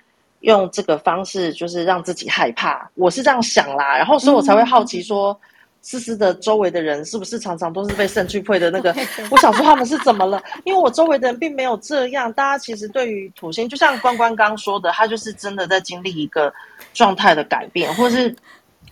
[0.44, 5.38] 用这个方式就是让自己害怕，我是这样想啦，然后所以我才会好奇说，
[5.82, 8.94] 思思的周围的人是不是常常都是被肾去配的那个？
[9.32, 10.44] 我想说他们是怎么了？
[10.66, 16.54] 因为我周围的人并没有这样，大家其实对于土星，就像关关刚说的，他就是真的在经历一个
[16.94, 18.36] 状态的改变，或是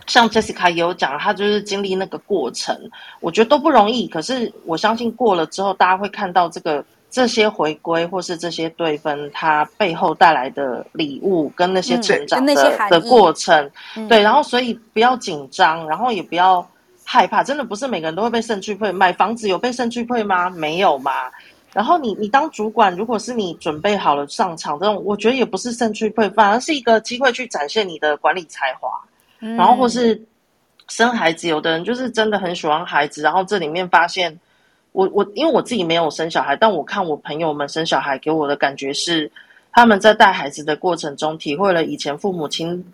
[0.06, 2.74] 像 Jessica 也有讲，他就是经历那个过程，
[3.20, 4.08] 我觉得都不容易。
[4.08, 6.82] 可是我相信过了之后，大家会看到这个。
[7.12, 16.66] 这些回归或是这些对分，它背后带来的礼物跟那些成长的、嗯、的过程，嗯、对，然后所以不要紧张，然后也不要
[17.04, 18.90] 害怕，真的不是每个人都会被肾去配。
[18.90, 20.48] 买房子有被肾去配吗？
[20.48, 21.12] 没有嘛。
[21.74, 28.88] 然后你你当主管，如果是你准备好了上场，这种我觉得也不是肾去配，反而是一个机会去展现你的管理才华。
[29.40, 30.18] 嗯、然后或是
[30.88, 34.40] 生孩子，有的人就是真的很喜欢孩子，然后这里面发现。
[34.92, 39.30] 我我因为我自己没有生小孩，但我看我朋友们生小孩给我的感觉是，
[39.72, 42.84] 他们在带孩子的过程中，体会了以前父母亲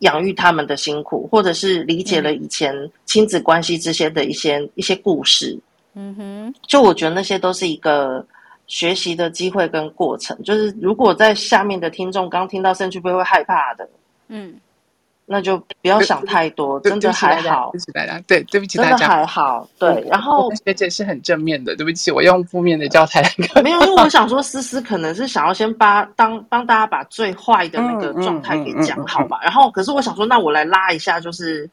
[0.00, 2.74] 养育他们的辛苦，或者是理解了以前
[3.06, 5.58] 亲子关系之间的一些、嗯、一些故事。
[5.94, 8.24] 嗯哼，就我觉得那些都是一个
[8.66, 10.36] 学习的机会跟过程。
[10.42, 13.88] 就是如果在下面的听众刚听到肾去配会害怕的，
[14.28, 14.54] 嗯。
[15.28, 17.70] 那就不要想太多，真的还好。
[17.72, 19.68] 对不起大家，对，对不起大家，真的还好。
[19.76, 23.22] 对，然后学姐是很正面的，对不起，我用负面的教材。
[23.36, 29.40] 没有，因为我想说，思思可能是想要先把当帮大家把最坏的那个状态给讲好吧。
[29.42, 31.68] 然后，可是我想说，那我来拉一下，就是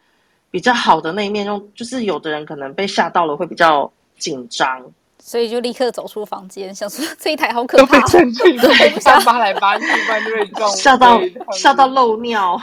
[0.49, 4.81] 比较好的那一面，用就是有的人可能被吓到了，会比较紧张。
[5.25, 11.21] 所以就立刻走出房间，想说这一台好可怕，都被去都不想扒来扒去，搬就会撞，吓到
[11.53, 12.61] 吓到漏尿。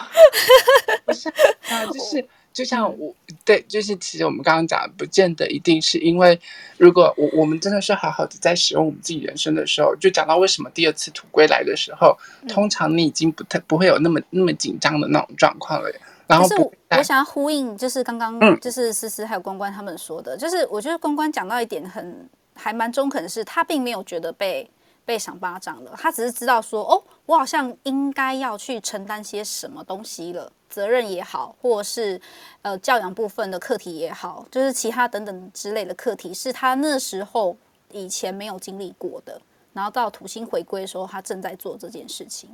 [1.07, 1.31] 不是
[1.71, 3.15] 啊，就是就像我
[3.47, 6.39] 对，就是其实我们刚刚讲的，不见得一定是因为，
[6.77, 12.15] 如果我我们真的是好好的在使用我们自己人生的时候，就讲到为什么第二次土归来的时候，
[12.47, 15.91] 通常你已经不太不会有那么那么紧张的那种状况了。
[16.27, 22.29] 然后是我，我想要呼应，就是刚刚就是思思还有关关他们说的，嗯、就是我觉得关关讲到一点很。
[22.61, 24.71] 还蛮中肯的是，他并没有觉得被
[25.05, 32.21] 被赏巴掌了，他只是知道说，哦，我好像应该要去承担些什么东西了，责任也好，或是
[32.63, 37.57] 呃教养部分的课题也好，就是其他等等之类的课题，是他那时候
[37.91, 39.41] 以前没有经历过的，
[39.73, 42.49] 然后到土星回归的时候，他正在做这件事情，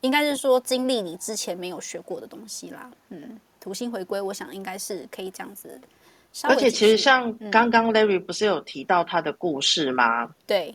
[0.00, 2.90] 应该是说经历你之前没有学过的东西啦。
[3.10, 5.80] 嗯，土星回归，我想应该是可以这样子。
[6.44, 10.24] 而且其实像刚刚 Larry 不是有提到他的故事吗？
[10.24, 10.74] 嗯、对。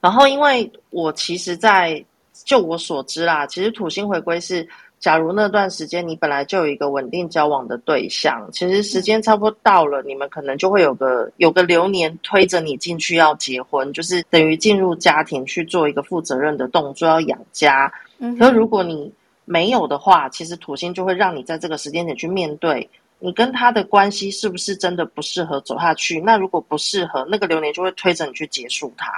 [0.00, 1.94] 然后因为我其实在，
[2.32, 4.66] 在就我所知啦，其实土星回归是，
[4.98, 17.92] 假如那段时间你本来就有一个稳定交往的对象，其实时间差不多到了，嗯、你们可能就会有个有个流年推着你进去要结婚，就是等于进入家庭去做一个负责任的动作，要养家。
[18.38, 19.12] 可是如果你
[19.44, 22.88] 没有的话，其实土星就会让你在这个时间点去面对。
[23.18, 26.20] 你跟他的关系是不是真的不适合走下去？
[26.20, 29.10] 那如果不适合，那个流年就会推着你去结束它。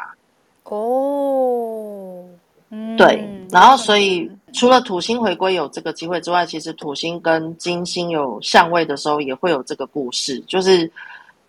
[0.65, 2.25] 哦，
[2.97, 3.29] 对。
[3.51, 10.39] 然后，所以除了土星回归有这个机会之外，其实土星跟金星有相位的时候，也会有这个故事。
[10.47, 10.91] 就是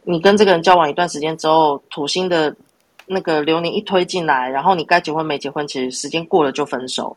[0.03, 2.55] 你跟这个人交往一段时间之后，土星的
[3.05, 7.15] 那个流年一推进来，然后你该结婚没结婚，其实时间过了就分手。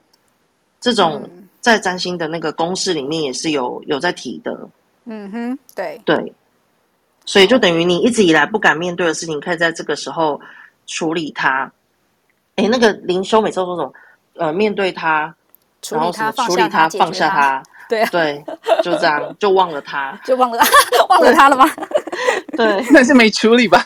[0.81, 1.29] 这种
[1.61, 4.69] 在占星的那个公式里面也是有有在提的。
[5.05, 6.33] 嗯哼，对对，
[7.25, 10.41] 所以就等于你一直以来不敢面对的事情，可以在这个时候
[10.87, 11.71] 处理它。
[12.57, 13.93] 哎，那个灵修每次都说什么？
[14.35, 15.35] 呃，面对它，
[15.91, 17.63] 然后什么处理它，放下它。
[17.89, 18.45] 对对，
[18.85, 20.63] 就这样，就忘了他， 就忘了
[21.11, 21.69] 忘了他了吗？
[22.57, 23.85] 对，那是没处理吧？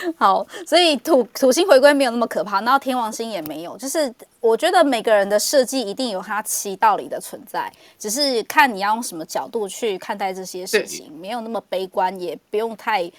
[0.16, 3.76] 好，所以土土星回归没有那么可怕，然后天王星也没有。
[3.76, 13.10] 就是我觉得每个人的设计一定有它其道理的存在，只是看你要用什么角度去看待这些事情，没有那么悲观，也不用太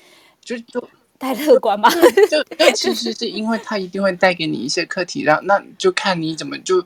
[0.42, 0.88] 就就
[1.18, 1.90] 太乐观吧。
[2.30, 6.86] 就就其实是因为它一定会带给你一些课题，让那就看你怎么就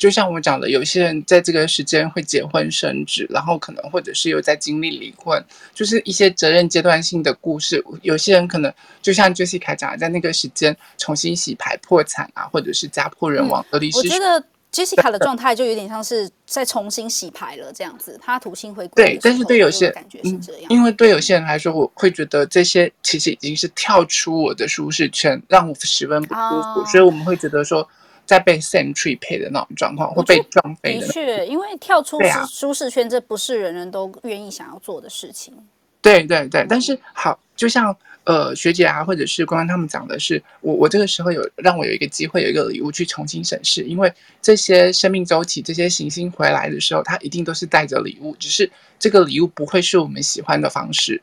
[0.00, 7.84] 就像我讲的，有些人在这个时间会结婚生子，然后可能或者是有在经历离婚，就是一些责任阶段性的故事。
[8.00, 13.98] 有些人可能就像 Jessica 讲的，在那个时间重新洗牌破产啊，或者是家破人亡，得离失。
[13.98, 18.18] 我觉得 Jessica 的状态就有点像是在重新洗牌了这样子。
[18.22, 27.86] 他土星回归，对，但是对有些感觉是这样、嗯，因为对有些人来说，我会觉得这些其实已经是跳出我的舒适圈，让我十分不舒服，哦、所以我们会觉得说。
[28.30, 31.04] 在被 Sentry 配的那种状况，会被撞飞的。
[31.04, 32.16] 的确，因为跳出
[32.48, 35.52] 舒适圈，这不是人人都愿意想要做的事情。
[36.00, 51.20] 对对对，但是好，就像呃学姐啊，或者是刚刚他们讲的是，我我这个时候有让我有一个机会，有一个礼物去重新审视，因为这些生命周期，这些行星回来的时候，它一定都是带着礼物，只是这个礼物不会是我们喜欢的方式。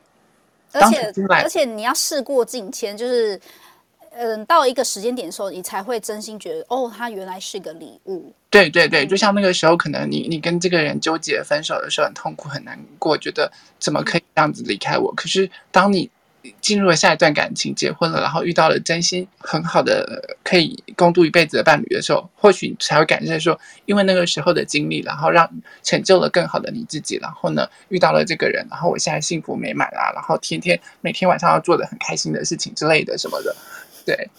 [0.74, 3.40] 而且而且你要事过境迁，就是。
[4.20, 8.34] 嗯，到一个时间点的时候，你才会真心觉得，哦，他原来是个礼物。
[8.50, 15.14] 对对对，就像那个时候，可能你你跟这个人纠结分手的时候，很痛苦很难过，觉得怎么可以这样子离开我？
[15.14, 16.10] 可是当你
[16.60, 25.48] 进入了下一段感情，结婚了，然后遇到了真心很好的可以共度一辈子的伴侣的时候，或许你才会感谢说，因为那个时候的经历，然后让
[25.84, 33.56] 成就了更好的你自己，然后呢，遇到了这个人，然后我现在幸福美满啦，然后天天每天晚上要做的很开心的事情之类的什么的。
[34.08, 34.30] 对，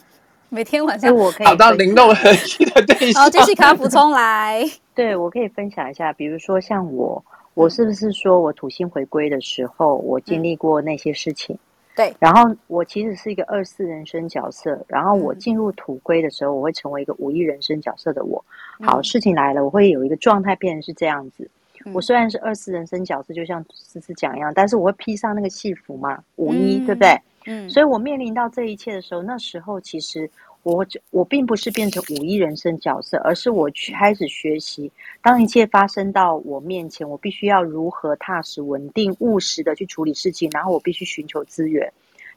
[0.48, 3.22] 每天晚上我可以找到灵动合一的对象。
[3.22, 4.64] 好，继续卡补充来。
[4.96, 11.54] 对，我可以分享一下，比如说像我，我是不是说我土星回归的时候，我经历过那些事情？
[11.94, 12.16] 对。
[12.18, 18.42] 然后我其实是一个二四人生角色，然后我进入土归的时候，我会成为一个五一人生角色的我。
[18.80, 21.46] 好，事情来了，我会有一个状态变成是这样子。
[21.92, 27.20] 我虽然是二四人生角色，就像思思讲一样，但是我会披上那个戏服嘛，五一，对不对？
[27.50, 30.30] 嗯，所以我面临到这一切的时候，那时候其实
[30.64, 41.90] 我我并不是变成五一人生角色，而是我去开始学习，当一切发生到我面前，我必须要如何踏实、稳定、务实的去处理事情，然后我必须寻求资源，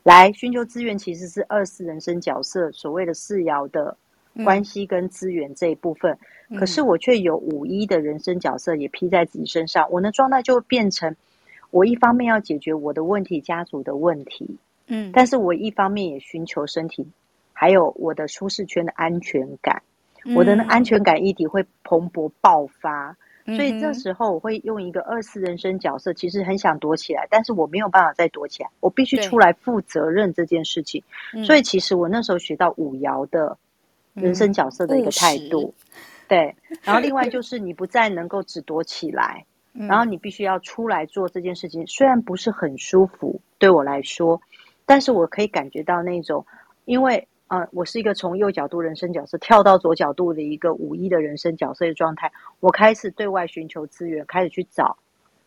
[0.04, 3.98] 来寻求资源其实是二四人生角色所谓的四爻的
[4.46, 6.18] 关系跟资源这一部分，
[6.50, 11.14] 嗯、可是我却有五一的人生角色也披在自己身上，我的状态就会变成
[11.70, 14.58] 我一方面要解决我的问题、家族的问题。
[14.94, 17.08] 嗯，但是我一方面也寻求身体，
[17.54, 19.82] 还有我的舒适圈的安全感，
[20.26, 31.02] 嗯、我的安全感议题会蓬勃爆发，嗯、所以这时候我会用一个二次人生角色，其实很想躲起来，但是我没有办法再躲起来，我必须出来负责任这件事情。
[31.46, 33.58] 所以其实我那时候学到五爻的
[34.14, 35.96] 人生角色的一个态度，嗯、
[36.28, 36.56] 对。
[36.84, 44.42] 然后另外就是你不再能够只躲起来，嗯、然后你必须要出来做这件事情，虽然不是很舒服，对我来说。
[44.92, 46.46] 但是我可以感觉到那种，
[46.84, 54.98] 因为呃，我是一个从右角度人生角色跳到左角度的一个五一的人生角色的状态，我开始对外寻求资源，开始去找，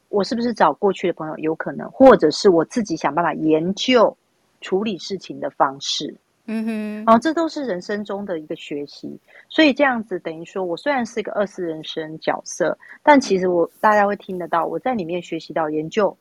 [0.08, 4.16] 我是不是找过去的朋友有可能，或者是我自己想办法研究
[4.62, 16.16] 处理事情的方式，嗯哼，然后这都是人生中的一个学习，所以这样子等于说我虽然是一个二次人生角色，但其实我大家会听得到我在里面学习到研究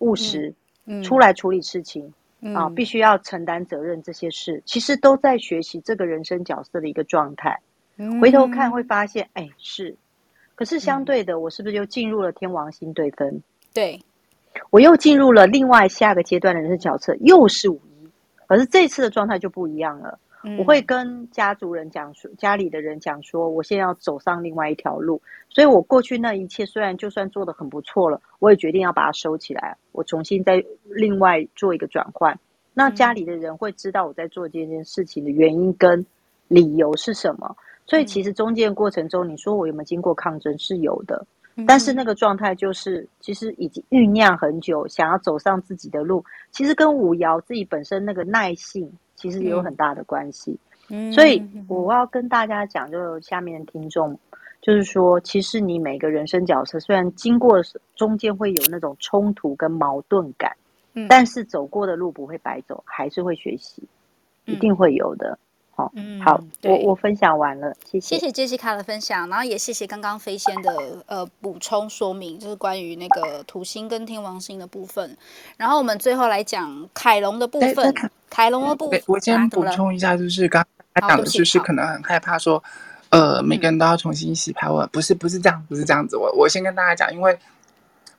[0.00, 0.52] 务实，
[0.84, 2.12] 嗯，出来处理事情。
[2.54, 7.58] 啊，必须要承担责任，这些事其实都在学习这个人生角色的一个状态。
[8.20, 9.96] 回头看会发现，哎，是。
[10.54, 13.42] 可是相对的，我是不是又进入了天王星对分？
[13.74, 14.00] 对，
[14.70, 18.08] 我又进入了另外下个阶段的人生角色，又是五一。
[18.46, 20.18] 可是这次的状态就不一样了。
[20.58, 25.20] 我会跟家族人讲说，家里的人讲说，我现在要走上另外一条路。
[25.48, 32.38] 所以我过去那一切，虽然就算做的很不错了，我也决定要把它收起来，我重新再另外做一个转换。
[32.74, 36.06] 那家里的人会知道我在做这件事情的原因跟
[36.46, 37.56] 理由是什么。
[37.84, 40.56] 所以其实中间过程中，你说我有没有经过抗争？
[40.58, 41.26] 是有的，
[41.66, 46.24] 但是那个状态就是，其实已经酝酿很久，想要走上自己的路。
[46.52, 48.92] 其实跟五爻自己本身那个耐性。
[49.16, 50.56] 其实也有很大的关系，
[50.88, 54.18] 嗯、所以我要跟大家讲，就下面的听众，
[54.60, 57.60] 就是说，其实你每个人生角色虽然经过
[57.94, 60.56] 中间会有那种冲突跟矛盾感，
[60.94, 63.82] 嗯、但是走过的路不会白走，还是会学习，
[64.44, 65.38] 一定会有的。
[65.76, 70.72] 好，嗯、好，我我分享完了，谢谢，谢谢杰西卡的分享，然后也谢谢刚刚飞仙的
[71.04, 75.14] 呃补充说明，就是关于那个土星跟天王星的部分，
[75.58, 77.94] 然后我们最后来讲凯龙的部分，
[78.30, 80.64] 凯龙的部分，我先补充一下，就是刚
[80.94, 82.64] 刚讲的就是可能很害怕说，
[83.10, 87.38] 呃，每个人都要重新洗牌，我不是不是这样，不是这样子，我我先跟大家讲，因为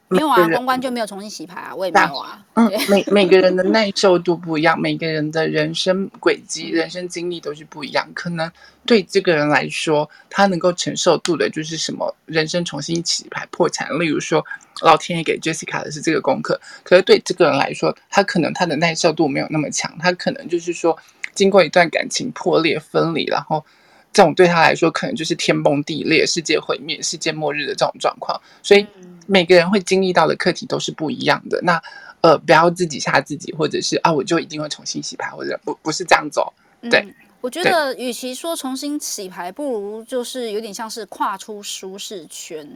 [0.09, 2.41] 没有啊，公关就没有重新洗牌啊，我也没有啊。
[2.53, 8.07] 嗯，每 每个人的耐受度不一样，每个人的人生轨迹、人生经历都是不一样。
[8.13, 8.49] 可能
[8.85, 13.89] 对这个人来说，他能够承受度的就是什么人生重新洗牌、破产。
[13.99, 14.45] 例如说，
[14.81, 20.97] 老天爷给 Jessica 的是这个功课，可是对这个人来说，他可能他的耐受度没有那么强，他可能就是说，
[21.33, 23.65] 经过一段感情破裂、分离，然后
[24.13, 28.87] 这种对他来说，可能就是天崩地裂、世界毁灭、世界末日的这种状况，所以。
[29.27, 31.61] 每个人会经历到的课题都是不一样的。
[31.61, 31.79] 那
[32.21, 36.51] 呃，不要自己吓自己，或者是啊，我就一定会重新洗牌，或者不不是这样走。
[36.89, 42.67] 对，嗯、我觉得与其说重新洗牌，不如就是有点像是跨出舒适圈。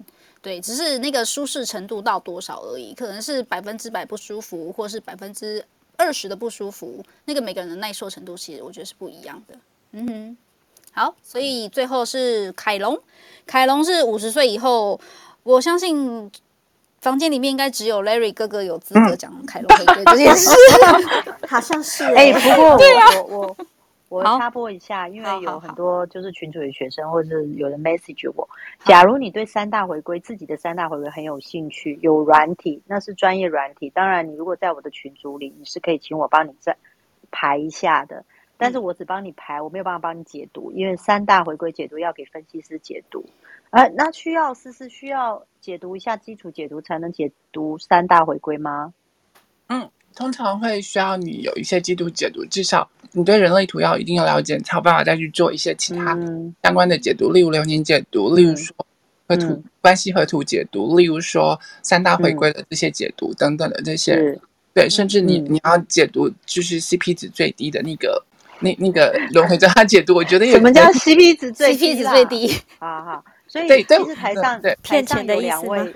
[0.44, 5.66] 对，只是那个舒适程度到多少而已，可能是百分之百不舒服，或是百分之
[5.98, 7.04] 二十的不舒服。
[7.26, 9.56] 那个每个人的耐受程度，其实我觉得是不一样的。
[9.94, 10.38] 嗯哼，
[10.92, 13.02] 好，所以最后是凯龙，
[13.48, 15.02] 凯龙是五十岁以后。
[15.44, 16.30] 我相信
[17.00, 20.52] 房间里面应该只有 Larry 哥哥有资格讲凯龙回归这件事，
[21.50, 22.34] 好像是哎、欸。
[22.34, 23.56] 不过我、 啊、我
[24.10, 28.48] 我我插播一下，因为有很多就是群主的学生，或者是有人 message 我。
[28.86, 33.90] 假如你对三大回归自己的三大回归很有兴趣，有软体，那是专业软体。
[33.90, 36.76] 当然，你如果在我的群组里，你是可以请我帮你再
[37.32, 38.24] 排一下的。
[38.62, 43.26] 但是我只帮你排，我没有办法帮你解读，因为三大回归解读要给分析师解读。
[43.72, 48.94] 呃，那需要是是需要解读一下基础解读才能解读三大回归吗？
[49.70, 56.16] 嗯，通常会需要你有一些基础解读，至少你对人类图要一定要了解，才有办法再去做一些其他
[56.62, 58.76] 相关的解读，嗯、例如流年解读，例如说
[59.28, 64.40] 和图、嗯、关系和图解读，例如说三大回归的这些解读、嗯、等等的这些，是。
[64.76, 68.24] 对，甚至你、嗯、你要解读就是 CP 值最低的那个
[68.62, 72.54] 那那个轮回交叉解读，我觉得也什么叫 CP 值最低 CP 值最低？
[72.80, 73.24] 好好。
[73.48, 75.78] 所以其实台上骗钱的两位，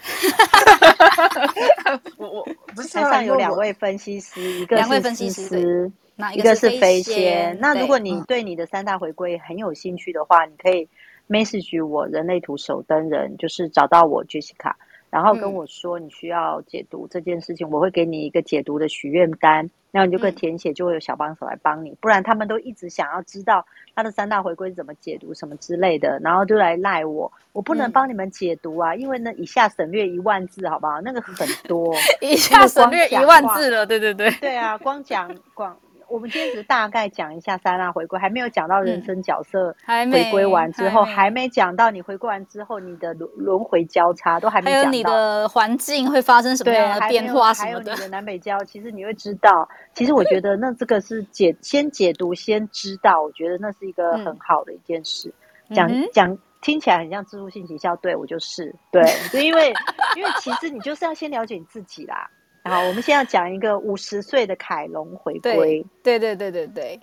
[2.18, 2.45] 我我
[2.76, 5.91] 不是台上有两位分析师，一个是思思，
[6.34, 7.57] 一个是飞仙。
[7.61, 10.89] 那如果你对你的三大回归很有兴趣的话，你可以
[11.30, 14.74] message 我人类图守灯人，就是找到我 Jessica，
[15.09, 19.70] 然后跟我说你需要解读这件事情，我会给你一个解读的许愿单。
[19.98, 21.91] 那你就可以填写，就会有小帮手来帮你。
[21.91, 23.66] 嗯、不然他们都一直想要知道
[23.96, 31.00] 他的三大回归是怎么解读什么之类的，然后就来赖我，我不能帮你们解读啊，嗯、因为呢以下省略一万字，好不好？
[31.00, 35.78] 那个很多， 以下省略一万字了，对对对，对啊，光讲光。
[36.08, 39.76] 我们今天只是大概讲一下三大回归，还没有讲到人生角色
[40.12, 49.68] 回归完之后，还没讲到你回归完之后你的轮轮回交叉都还没讲到，还有你的环境会发生什么样的变化什么的，还有你的南北交，其实你会知道。
[49.93, 55.34] 其实我觉得那这个是解先解读先知道，我觉得那是一个很好的一件事。
[55.74, 59.74] 讲讲听起来很像自助性行销，对我就是对，就 因为
[60.16, 62.30] 因为其实你就是要先了解你自己啦。
[62.68, 65.86] 好，我们先要讲一个五十岁的凯龙回归。
[66.01, 66.99] 对对对对对，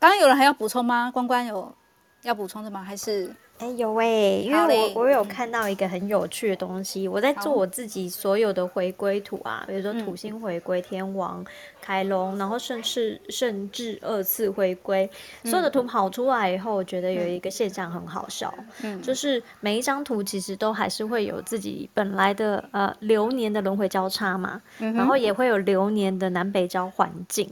[0.00, 1.10] 刚刚有人还要补充吗？
[1.10, 1.74] 关关有
[2.22, 2.82] 要补充的吗？
[2.82, 3.34] 还是？
[3.58, 4.06] 哎，有哎，
[4.42, 11.44] 因为我我有看到一个很有趣的东西，我在做我自己所有的回归图啊，比如说土星回归、天王、
[11.80, 15.08] 凯龙，然后甚至甚至二次回归，
[15.44, 18.52] 所有的图跑出来以后，我觉得有一个现象很好笑，
[18.82, 27.48] 嗯，就是每一张图其实都还是会有自己本来的呃流年的轮回交叉嘛，然后也会有流年的南北交环境，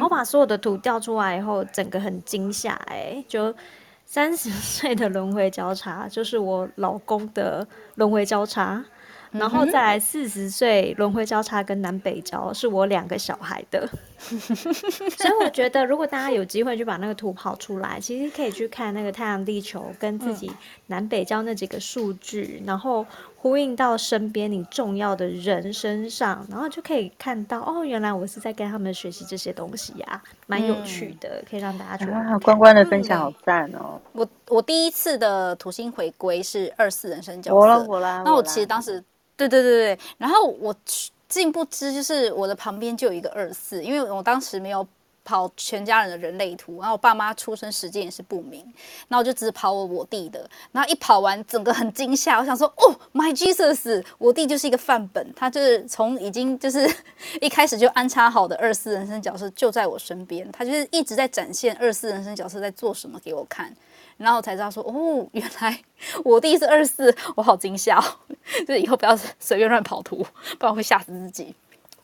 [0.00, 3.54] 我把所有的图调出来以后，整个很惊吓，哎，就。
[4.12, 8.84] 三十 岁的轮回交叉就是我老公的轮回交叉，
[9.30, 13.88] 然后再来四十岁轮回交叉跟南北交是我两个小孩的，
[14.20, 20.50] 所以我觉得如果大家有机会就把那个图跑出来，其实可以去看那个太阳地球跟自己
[20.86, 23.06] 南北交那几个数据，然后。
[23.42, 33.98] 呼应到身边你重要的人身上，然后就可以看到哦，原来我是在跟他们学习这些东西呀、啊，蛮有趣的，嗯、可以让大家去哇，关关的分享好赞哦！
[34.12, 39.02] 我我第一次的土星回归是二四人生角色，我了我了，那我其实当时
[39.38, 40.74] 对对对对，然后我
[41.30, 44.86] 竟不知就是我的旁边就有一个二四，因为我当时没有。
[45.22, 48.64] 跑全家人的人类图，然后我爸妈出生时间也是不明，
[49.08, 56.90] 那我就只跑我我弟的，然后一跑完，整个很惊吓，我想说，哦，My Jesus，我弟就是一个范本，他就是从已经就是
[57.40, 63.72] 一开始就安插好的二四人生角色就在我身边，他就是一直在展现二四人生角色在做什么给我看，
[64.20, 65.78] 然后我才知道说，哦， 原来
[66.24, 67.98] 我弟是二四，我好惊吓，
[68.66, 70.26] 就是以后不要随便乱跑图，
[70.58, 71.54] 不然会吓死自己。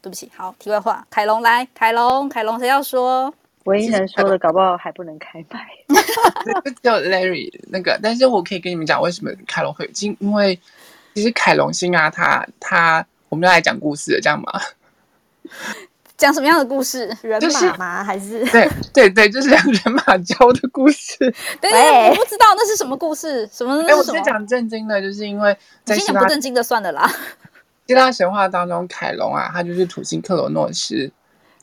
[0.02, 3.32] 对不起，好，题外话，凯龙来，凯龙，凯龙，谁要说？
[3.64, 5.66] 唯一能说的，搞不好还不能开麦。
[6.80, 10.56] 叫 Larry 那个，但是我可以跟你们讲为什么凯龙会进，因为
[11.14, 14.52] 其实凯龙星啊，他他我们要来讲故事了，这样吗？
[16.16, 17.06] 讲什么样的故事？
[17.22, 18.04] 人马吗？
[18.04, 21.16] 还是对对对，就是讲人马交的故事。
[21.60, 23.82] 对对，我不知道那是什么故事，什么？
[23.86, 27.10] 哎，我先讲正经的，就是因为在先讲不正经的算了啦。
[27.86, 31.10] 希腊神话当中，凯龙啊，他就是土星克罗诺斯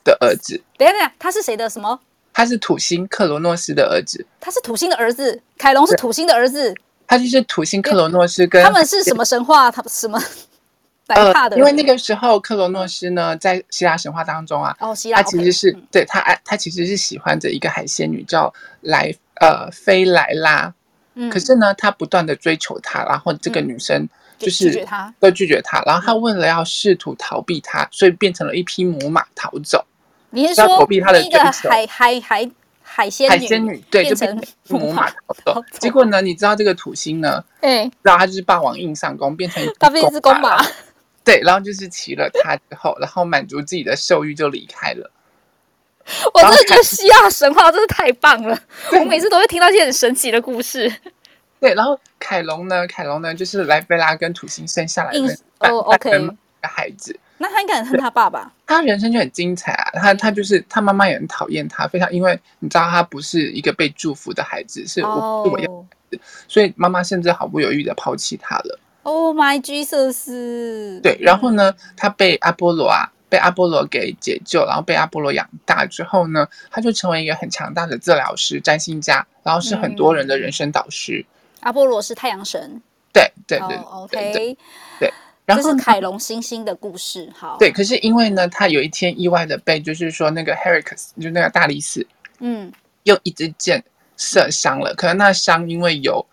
[0.04, 0.62] 的儿子。
[0.78, 2.00] 等一下等一下，他是谁的什么？
[2.32, 4.24] 他是土星克罗诺斯的儿子。
[4.40, 6.74] 他是土星的儿子，凯龙是土星的儿子。
[7.06, 9.70] 他就是土星克罗诺斯跟他们是什么神话？
[9.70, 10.18] 他什么？
[11.08, 20.72] 呃，因为那个时候克罗诺斯呢，在希腊神话当中啊，哦，希腊他其实是对他爱他其实是喜欢着一个海仙女叫莱呃菲莱拉，
[21.14, 29.84] 嗯，可是呢，他不断的追求她，然后这个女生就是拒绝他，都拒绝他，然后他为了要试图逃避她，所以变成了一匹母马逃走。
[30.30, 31.68] 你是说逃避他的追求？
[31.68, 32.50] 海海海
[32.82, 35.62] 海仙海仙女对，就变成母马逃走。
[35.78, 37.44] 结果呢，你知道这个土星呢？
[37.60, 40.64] 哎，然后他就是霸王硬上弓，变成他变一只公马。
[41.24, 45.10] 对，然后就是骑了它之后，然后满足自己的兽欲就离开了。
[46.34, 48.58] 我真的觉得希腊神话真是太棒了，
[48.92, 50.92] 我每次都会听到一些很神奇的故事。
[51.58, 52.86] 对，然后凯龙呢？
[52.86, 53.34] 凯龙呢？
[53.34, 57.18] 就是莱菲拉跟土星生下来的哦，OK，的孩子。
[57.38, 58.52] 那他应该很恨他爸爸。
[58.66, 59.90] 他人生就很精彩啊！
[59.94, 65.86] 他他就是他妈妈也很讨厌他，非常因为你知道他不是一个被祝福的孩子，是我是我要
[66.46, 68.78] 所以妈妈甚至毫不犹豫的抛弃他了。
[69.04, 71.00] Oh my Jesus！
[71.02, 81.18] 对，然后呢，他被阿波罗啊，被阿波罗给解救，然后被阿波罗养大之后呢，他就成为一个很强大的治疗师、占星家，然后是很多人的人生导师。
[81.18, 81.28] 嗯、
[81.60, 82.80] 阿波罗是太阳神。
[83.12, 84.56] 对对对、oh,，OK，对，
[84.98, 85.12] 对，
[85.44, 87.30] 然后这是凯龙星星的故事。
[87.36, 92.06] 好，对，可是因为呢，他有一天意外的被，就是说那个 Heracles，就那个大力士，
[92.38, 93.84] 嗯，用一支箭
[94.16, 96.24] 射伤了，可能那伤因为有。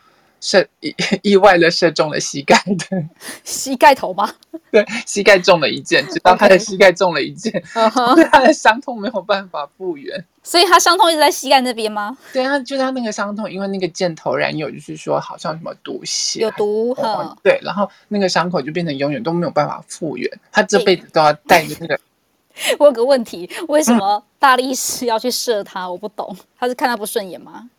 [0.41, 3.07] 射意 意外的射中了膝盖，对，
[3.43, 4.29] 膝盖头吗？
[4.71, 8.15] 对，膝盖中了一箭，直到他的膝盖中了一箭， okay.
[8.15, 12.17] 对他的伤痛没有办法复原，所以他伤痛一直在膝盖那边吗？
[12.33, 21.99] 对啊，就是他那个伤痛，因为那个箭头燃有，就是说好像什么毒血，有毒哈，对，然后那个伤口就变成永远都没有办法复原，他这辈子都要带着那个。
[22.79, 25.89] 我有个问题，为什么大力士要去射他？
[25.89, 27.69] 我不懂，他是看他不顺眼吗？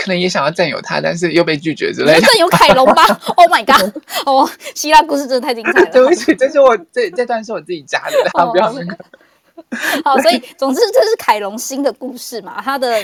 [0.00, 2.20] 可能也想要占有他，但是又被拒绝之类的。
[2.22, 3.04] 占有凯龙吧？
[3.36, 3.94] Oh my god！
[4.24, 5.86] 哦，希腊故事真的太精彩了。
[5.92, 8.96] 对不起，这是我这这段是我自己加的，大家不要那个。
[10.02, 12.62] 好，所以总之这是凯龙新的故事嘛。
[12.62, 12.98] 他的，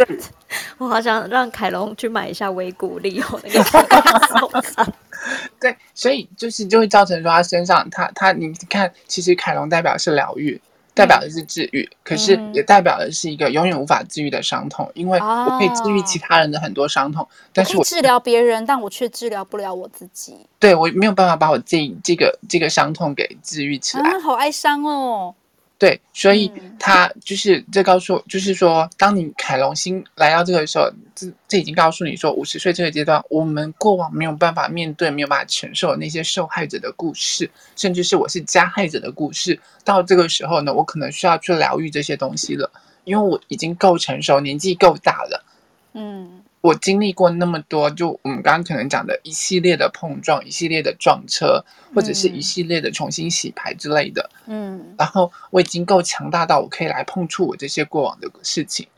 [0.79, 3.63] 我好想让凯龙去买一下维骨力哦，那
[4.83, 4.93] 个。
[5.61, 10.59] 对，所以就是就会造成说他身上他他你看，其实凯龙代表是疗愈。
[10.97, 20.35] 代表的是治愈，可是也代表的是一个永远无法治愈的伤痛，因为我可以治愈其他人的很多伤痛，哦、但是我，我治疗别人，但我却治疗不了我自己。
[20.59, 25.35] 对，我没有办法把我这这个这个伤痛给治愈起来，啊，好哀伤哦。
[25.79, 42.71] 对，所以他就是这告诉，就是说，当你凯龙星来到这个时候，这这已经告诉你说，五十岁这个阶段，我们过往没有办法面对、没有办法承受那些受害者的故事，甚至是我是加害者的故事，到这个时候呢，我可能需要去疗愈这些东西了，
[43.05, 45.45] 因为我已经够成熟，年纪够大了，
[45.93, 46.43] 嗯。
[46.67, 51.65] 我经历过那么多，就我们刚刚可能讲的一系列的碰撞，一系列的撞车，
[51.95, 54.29] 或者是一系列的重新洗牌之类的。
[54.47, 58.89] 嗯，然后我已经够强大到我可以来碰触我这些过往的事情。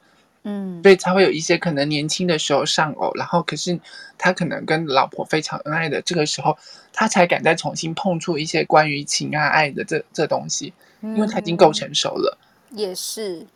[0.44, 3.78] 嗯，所以才会有一些可能年轻的时候丧偶，然后可是
[4.16, 6.56] 他可能跟老婆非常恩爱的这个时候，
[6.94, 12.38] 他才敢再重新碰触一些关于情啊爱的这这东西，因为他已经够成熟了。
[12.70, 13.46] 也是。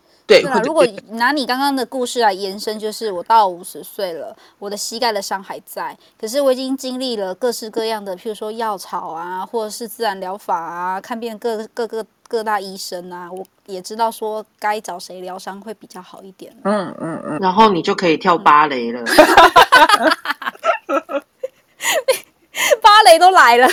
[0.41, 16.55] 对啊，如果拿你刚刚的故事来延伸，就是我到五十岁了，我的膝盖的伤还在，可是我已经经历了各式各样的，譬如说药草啊，或者是自然疗法啊，看遍各各个各大医生啊，我也知道说该找谁疗伤会比较好一点。
[16.65, 19.03] 嗯嗯嗯，然后你就可以跳芭蕾了，
[22.81, 23.69] 芭蕾都来了。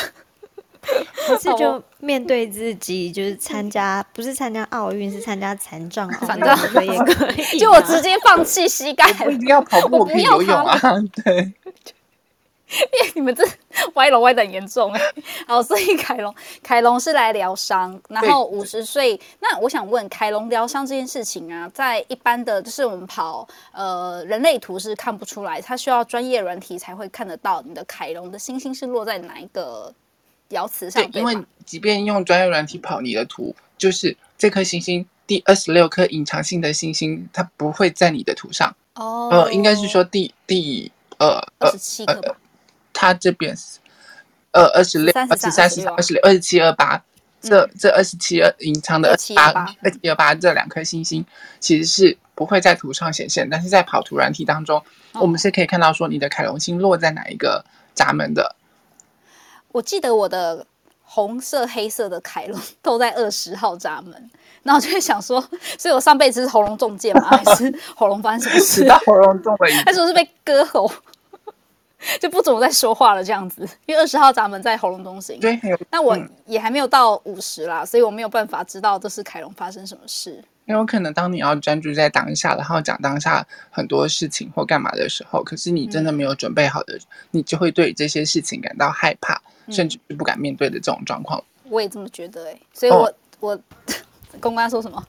[1.28, 7.44] 可是就面对自己，就是参加不是参加奥运，是参加残障 奥运也可以。
[7.60, 10.80] 就我直接放弃膝盖，不一定要跑步，我可以游泳啊。
[11.24, 11.36] 对，
[12.72, 13.44] 因为你们这
[13.96, 15.02] 歪楼歪的很严重哎。
[15.46, 16.34] 好，所以凯龙，
[16.64, 19.20] 凯龙是来疗伤，然后五十岁。
[19.42, 29.94] 那我想问，凯龙疗伤这件事情啊，在一般的就是我们跑呃人类图是看不出来，它需要专业软体才会看得到你的凯龙的星星是落在哪一个。
[30.50, 38.76] 爻辞上，对，因为即便用专业软体跑你的图，就是这颗星星第二十六颗隐藏性的星星，它不会在你的图上。
[38.96, 42.36] 哦，呃，应该是说第第呃二十七颗，
[42.92, 43.78] 它这边是
[44.52, 47.00] 呃二十六、二十三、十二十六、二十七、二八，
[47.40, 51.24] 这这二十七二隐藏的二八二七二八这两颗星星
[51.60, 54.80] 其实是不会在图上显现，但是在跑图软体当中，
[55.12, 58.56] 哦、我们是可以看到说你的凯龙星落在哪一个闸门的。
[59.72, 60.66] 我记得我的
[61.04, 64.32] 红色、黑色的凯龙都在二十号闸门，
[64.64, 65.40] 那我就会想说，
[65.78, 67.30] 所以我上辈子是喉咙中箭吗？
[67.38, 68.92] 还是喉咙发生什么事？
[69.06, 70.92] 喉咙中了一，还是我是被割喉？
[72.20, 75.38] 就不怎么再说话了，这样子，因为二十号闸门在喉咙中心。
[75.40, 75.60] 对，
[75.92, 80.42] 那我也还没有到五十啦，所以我没有办法知道这是凯龙发生什么事。
[80.70, 87.02] 因为有可能当你要专注在当下，然后讲当下很多事情或干嘛的时候，可是你真的没有准备好的，嗯、
[87.32, 89.34] 你就会对这些事情感到害怕，
[89.66, 91.44] 嗯、甚至不敢面对的这种状况。
[91.64, 93.60] 我也这么觉得哎、欸，所以我、哦、我
[94.40, 95.04] 公关说什么？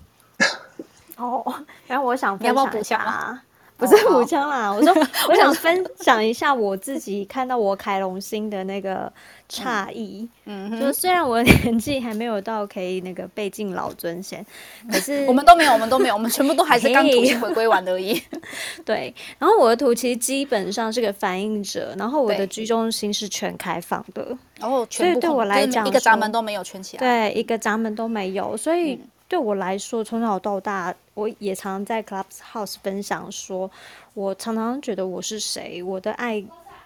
[1.16, 1.44] 哦，
[1.86, 3.42] 然后我想分享一下啊。
[3.80, 4.94] 不是武枪啦，哦、我说
[5.28, 9.10] 我想分享一下我自己看到我凯龙星的那个
[9.50, 10.28] 诧异。
[10.44, 14.44] 嗯，就虽然我年纪还没有到可以那个背进老尊贤，
[14.92, 18.22] 可是我们都没有，我们都没有，我们全部都还是刚土星回归完而已。
[18.84, 28.92] 对，然后我的图其实基本上是个反应者，然后我的居中心是全开放的，然后所以对我来讲一个闸门都没有圈起来，对，一个闸门都没有，所以。
[28.92, 29.00] 嗯
[29.30, 33.70] 对我来说，从小到大，我也常常在 Clubhouse 分享说，
[34.12, 36.44] 我常常觉得我是谁，我的爱，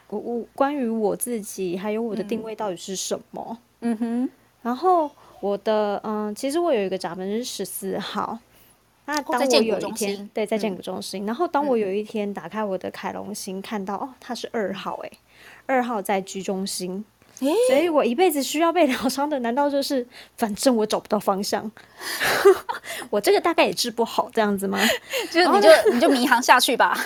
[0.08, 3.58] 我我关于我自己，还有我的定位到底是什么？
[3.80, 4.30] 嗯哼。
[4.60, 8.38] 然后我的嗯，其实我有一个闸门是十四号。
[9.06, 11.24] 那当我有一天，对，在建国中心。
[11.24, 15.12] 然后当我有一天打开我的凯龙星，看到哦，它是二号，诶，
[15.64, 17.04] 二号在居中心。
[17.68, 20.06] 所以我一辈子需要被疗伤的， 难道就是
[20.36, 21.70] 反正我找不到方向，
[23.10, 24.78] 我这个大概也治不好这样子吗？
[25.30, 26.96] 就是你就你就迷航下去吧。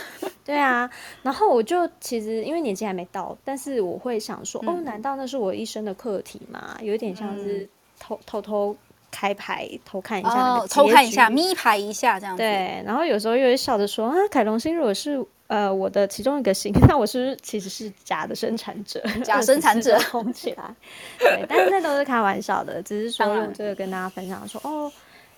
[0.44, 0.88] 对啊，
[1.22, 6.76] 然后我就其实因为年纪还没到，但是我会想说，嗯、哦，难道那是我一生的课题吗？
[6.82, 7.68] 有点像是
[7.98, 8.76] 偷偷偷
[9.10, 12.42] 开牌偷看一下、哦，偷看一下眯牌一下这样子。
[12.42, 15.24] 对，然后有时候又会笑着说啊，凯龙星如果是。
[15.48, 20.74] 呃，我的其中一个心， 那我是不是其实是假的生产者，假生产 者红起来，
[21.18, 24.92] 对，但是那都是开玩笑的，只是说用这个跟大家分享说，哦，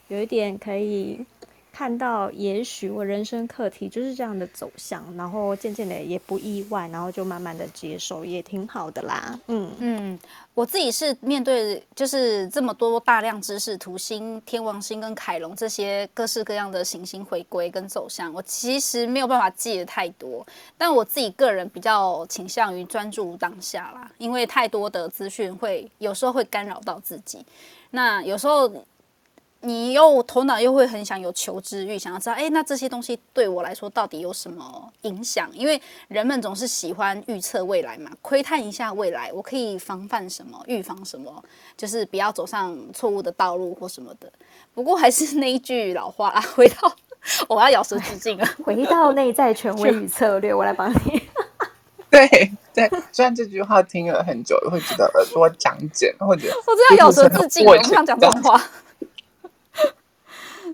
[0.09, 1.25] 有一点可以。
[1.81, 9.41] 看到，也许我人生课题就是这样的走向，然后渐渐的也不意外，然后就慢慢的接受，也挺好的啦。
[9.47, 10.19] 嗯嗯，
[10.53, 27.43] 我自己是面对就是这么多大量知识，土星、天王星跟凯龙这些各式各样的行星回归跟走向，我其实没有办法记得太多，但我自己个人比较倾向于专注当下啦，因为太多的资讯会有时候会干扰到自己，
[27.93, 28.71] 那有时候。
[29.63, 35.51] 你又头脑又会很想有求知欲，想要知道，哎，那这些东西对我来说到底有什么影响？
[35.53, 41.45] 因为人们总是喜欢预测未来嘛，窥探一下未来，我可以防范什么，预防什么，
[41.77, 44.33] 就是不要走上错误的道路或什么的。
[44.73, 46.91] 不过还是那一句老话啦，回到
[47.47, 51.23] 我要咬舌自尽了，回到内在权威与策略，我来帮你。
[52.11, 52.27] 对
[52.73, 58.59] 对，虽然这句话听了很久，会觉得耳朵长茧，或者我真的咬舌自尽了，我不想讲这种话。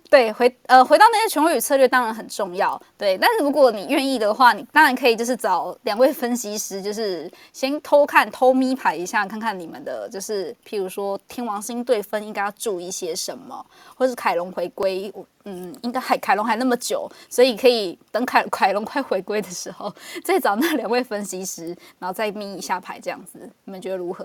[0.09, 3.18] 对，回呃回到那些权威策略当然很重要，对。
[3.18, 15.12] 但是如果你愿意的话，你当然可以就是找两位分析师，就是先偷看偷咪牌一下，看看你们的就是譬如说天王星对分应该要注意些什么，或是凯龙回归，
[15.44, 19.92] 嗯，应该还凯龙还那么久，所以可以等凯凯龙快回归的时候，
[20.24, 24.24] 再找那两位分析师，然后再咪一下牌这样子，你们觉得如何？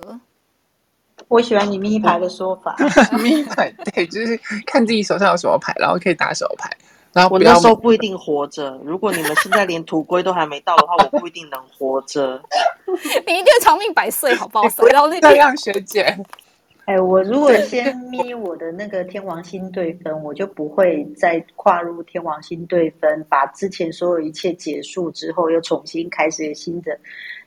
[1.27, 2.75] 我喜欢你咪牌的说法，
[3.21, 6.69] 咪牌对，就是看自己手上有什么牌，然后可以打什么牌。
[7.13, 12.41] 然后我那时候不一定活着，如果你们现在连土龟都还没到的话，我不一定能活着。
[13.27, 14.69] 你一定长命百岁，好不好？
[14.77, 16.17] 不要那样，学姐。
[16.85, 26.97] 哎，我如果先咪我的那个天王星对分，我就不会再跨入天王星对分，把之前所有一切结束之后，又重新开始新的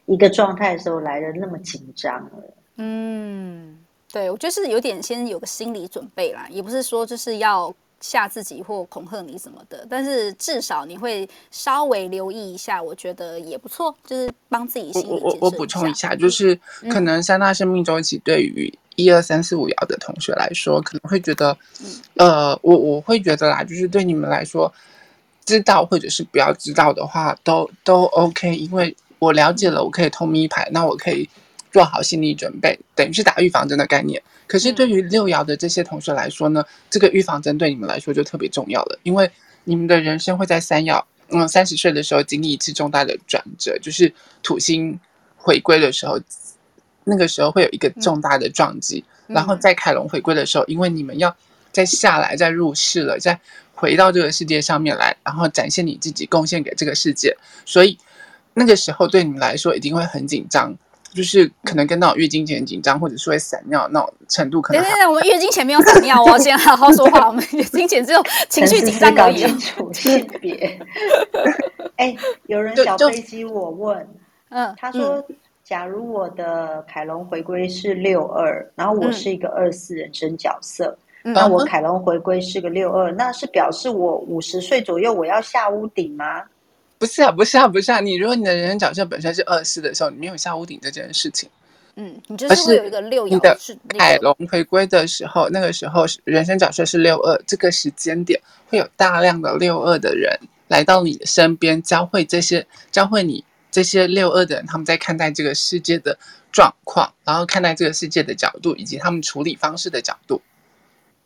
[0.07, 2.33] 一个状态的时候来的那么紧张了。
[2.77, 3.79] 嗯，
[4.13, 15.07] 对，我觉得是有点先有个心理准备啦，也不是说就是要吓自己或恐吓你什么的，但是至少你会稍微留意一下，我觉得也不错，就是帮自己心理。
[15.07, 16.59] 我我我补充一下，就是
[16.91, 21.57] 可能三大生命周期对于一二三四五爻的同学来说，可能会觉得，
[22.17, 24.73] 呃，我我会觉得啦，就是对你们来说，
[25.45, 31.31] 知道或者是不要知道的话，都都 OK，因为我了解了，我可以偷咪牌，那我可以。
[31.75, 34.23] 做好心理准备，等于是打预防针的概念。
[34.47, 39.29] 可是对于六爻的这些同学来说呢，这个预防针对你们来说就特别重要了，因为
[39.65, 44.97] 你们的人生会在三爻，嗯，三十岁的时候经历一次重大的转折，就是土星
[45.37, 46.17] 回归的时候，
[47.03, 49.05] 那个时候会有一个重大的撞击。
[49.27, 51.37] 然后在凯龙回归的时候，因为你们要
[51.73, 53.41] 再下来、再入世了、再
[53.75, 57.99] 回到这个世界上面来，然后展现你自己，贡献给这个世界，所以
[58.53, 60.73] 那个时候对你们来说一定会很紧张。
[61.15, 64.83] 就是可能跟那种月经前紧张，或者是会散尿那种程度，可能。
[64.83, 67.29] 对对对，我们月经前没有散尿我要，先好好说话。
[67.29, 69.37] 我们月经前只有情绪紧张而已。
[69.37, 70.79] 清楚性别。
[71.97, 72.15] 哎，
[72.47, 74.07] 有人小飞机我问，
[74.51, 75.25] 嗯，他说，
[75.63, 86.43] 假如我的凯龙回归是六二，然后我是一个二四人生角色，那我凯龙回归是个六二，那是表示我五十岁左右我要下屋顶吗？
[87.05, 88.01] 不是啊，不是啊，不是啊！
[88.01, 91.51] 你如果你的人生角色本身是二四的时候，你没有下屋顶这件事情。
[91.97, 93.59] 嗯，你就是会有一个六爻，你的
[93.99, 100.35] 凯龙回归的时候，那个时候人生角色是六二，这个时间点会有大量的六二的人
[100.69, 106.17] 来到你的身边，教会这些教会你这些六二的人，他们在看待这个世界的
[106.51, 110.41] 状况，然后看待这个世界的角度，以及他们处理方式的角度。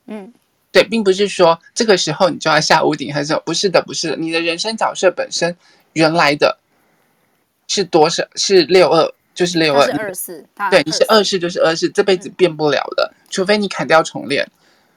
[0.06, 0.32] 嗯。
[0.82, 4.16] 对，并不是说这个时候你就要下屋顶，还是不是的，不是的。
[4.16, 5.54] 你的人生角色本身
[5.92, 6.58] 原来的
[7.66, 8.22] 是多少？
[8.36, 9.84] 是六二，就是六二。
[9.86, 14.46] 是二四，对，你是二四就是二四，这辈子变不了的，嗯，除非你砍掉重练。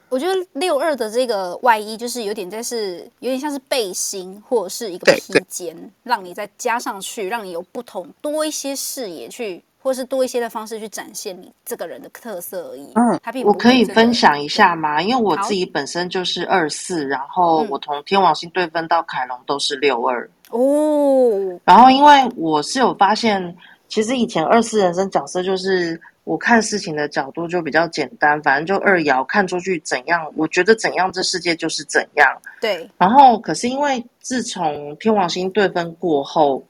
[0.08, 9.62] 我觉得六二的这个外衣就是有点在是有点像是背心，或者是一个披肩，让你再加上去，让你有不同多一些视野去。
[9.82, 12.92] 或是多一些的方式去展现你这个人的特色而已。
[12.94, 15.02] 嗯，他我可以分享一下吗？
[15.02, 21.60] 因为我自己本身就是二四，然后我从天王星对分到凯龙都是六二哦。
[21.64, 23.56] 然后因为我是有发现，
[23.88, 32.40] 其实以前二四人生角色就是我看事情的角度就比较简单，反正就二爻看出去怎样，我觉得怎样这世界就是怎样。
[32.60, 32.88] 对。
[32.98, 36.62] 然后可是因为自从天王星对分过后，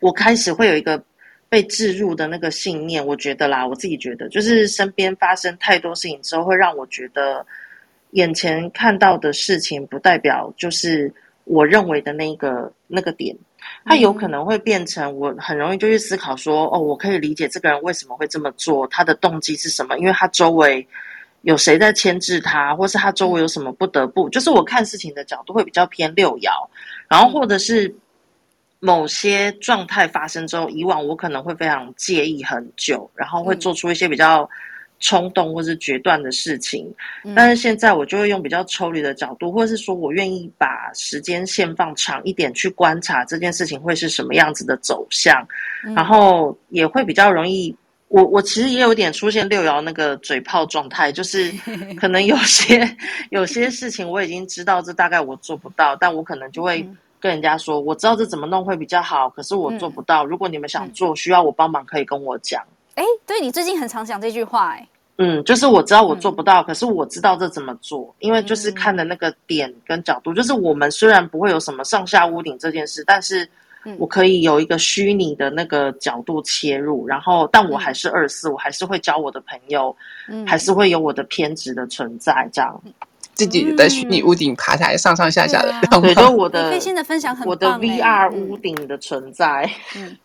[0.00, 1.00] 我开始会有一个。
[1.54, 7.46] 被置入的那个信念，我觉得啦，我自己觉得，就是身边发生太多事情之后，会让我觉得
[8.10, 13.36] 眼前看到的事情不代表就是我认为的那个那个点，
[13.84, 19.96] 它有可能会变成我很容易就去思考说，哦，我可以理解这个人为什么会这么做，他的动机是什么？
[19.98, 20.84] 因为他周围
[21.42, 26.50] 有谁在牵制他，或是他周围有什么不得不，就是我看事情的角度会比较偏六爻，
[27.08, 27.94] 然后或者是。
[28.84, 34.46] 某些状态发生之后，以往我可能会非常介意很久，然后会做出一些比较
[35.00, 36.94] 冲动或是决断的事情。
[37.24, 37.34] 嗯。
[37.34, 45.42] 但是现在我就会用比较抽离的角度，或者是说我愿意把时间线放长一点去观察这件事情会是什么样子的走向，
[45.86, 45.94] 嗯。
[45.94, 47.74] 然后也会比较容易。
[48.08, 51.50] 我我其实也有点出现六爻那个嘴炮状态，就是
[51.98, 52.86] 可能有些
[53.30, 56.82] 有些事情我已经知道这大概我做不到，但我可能就会。
[56.82, 60.26] 嗯跟人家说，我知道这怎么弄会比较好，可是我做不到。
[60.26, 62.62] 嗯、如果你们想做，需要我帮忙，可以跟我讲。
[62.96, 73.48] 哎，对，你最近很常讲这句话，哎，嗯，就是我知道我做不到，嗯、可是我知道这怎么做，因为就是看的那个点跟角度，嗯、就是我们虽然不会有什么上下屋顶这件事，但是
[73.96, 79.96] 我可以有一个虚拟的那个角度切入，然后，但我还是二四，我还是会交我的朋友，
[80.28, 82.78] 嗯、还是会有我的偏执的存在，这样。
[83.34, 90.16] 自己的虚拟屋顶爬下来，上上下下的，对，就我的飞仙的分享很棒，我的 VR 屋顶的存在， 嗯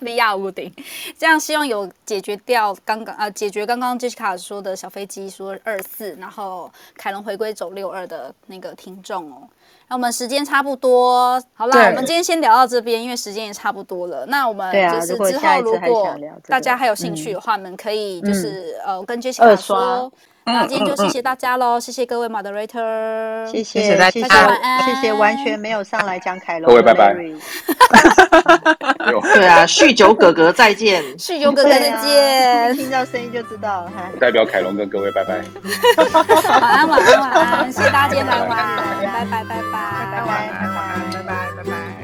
[0.00, 0.72] ，VR 屋顶，
[1.16, 9.48] 这样希望有解决掉刚刚啊，解决刚刚 Jessica 说的小飞机说二四，然后凯龙回归走六二的那个听众哦。
[9.88, 14.26] 那我们时间差不多，好啦，我们今天先聊到这边，因为时间也差不多了。
[14.26, 16.12] 那我们就是之后如果
[16.48, 20.12] 大家还有兴趣的话，我们可以就是呃跟 Jessica 说。
[20.46, 27.14] 那今天就谢谢大家喽，谢谢各位 moderator，谢谢大家，晚安，谢谢完全没有上来讲凯龙，各位拜拜。
[29.34, 33.92] 对啊，酗酒哥哥再见，酗酒哥哥再见，听到声音就知道了。
[34.20, 35.42] 代表凯龙跟各位拜拜。
[36.60, 38.48] 晚安晚安晚安， 谢谢大家今天来玩，
[39.02, 39.82] 拜拜拜拜。
[40.12, 41.95] 拜拜拜拜。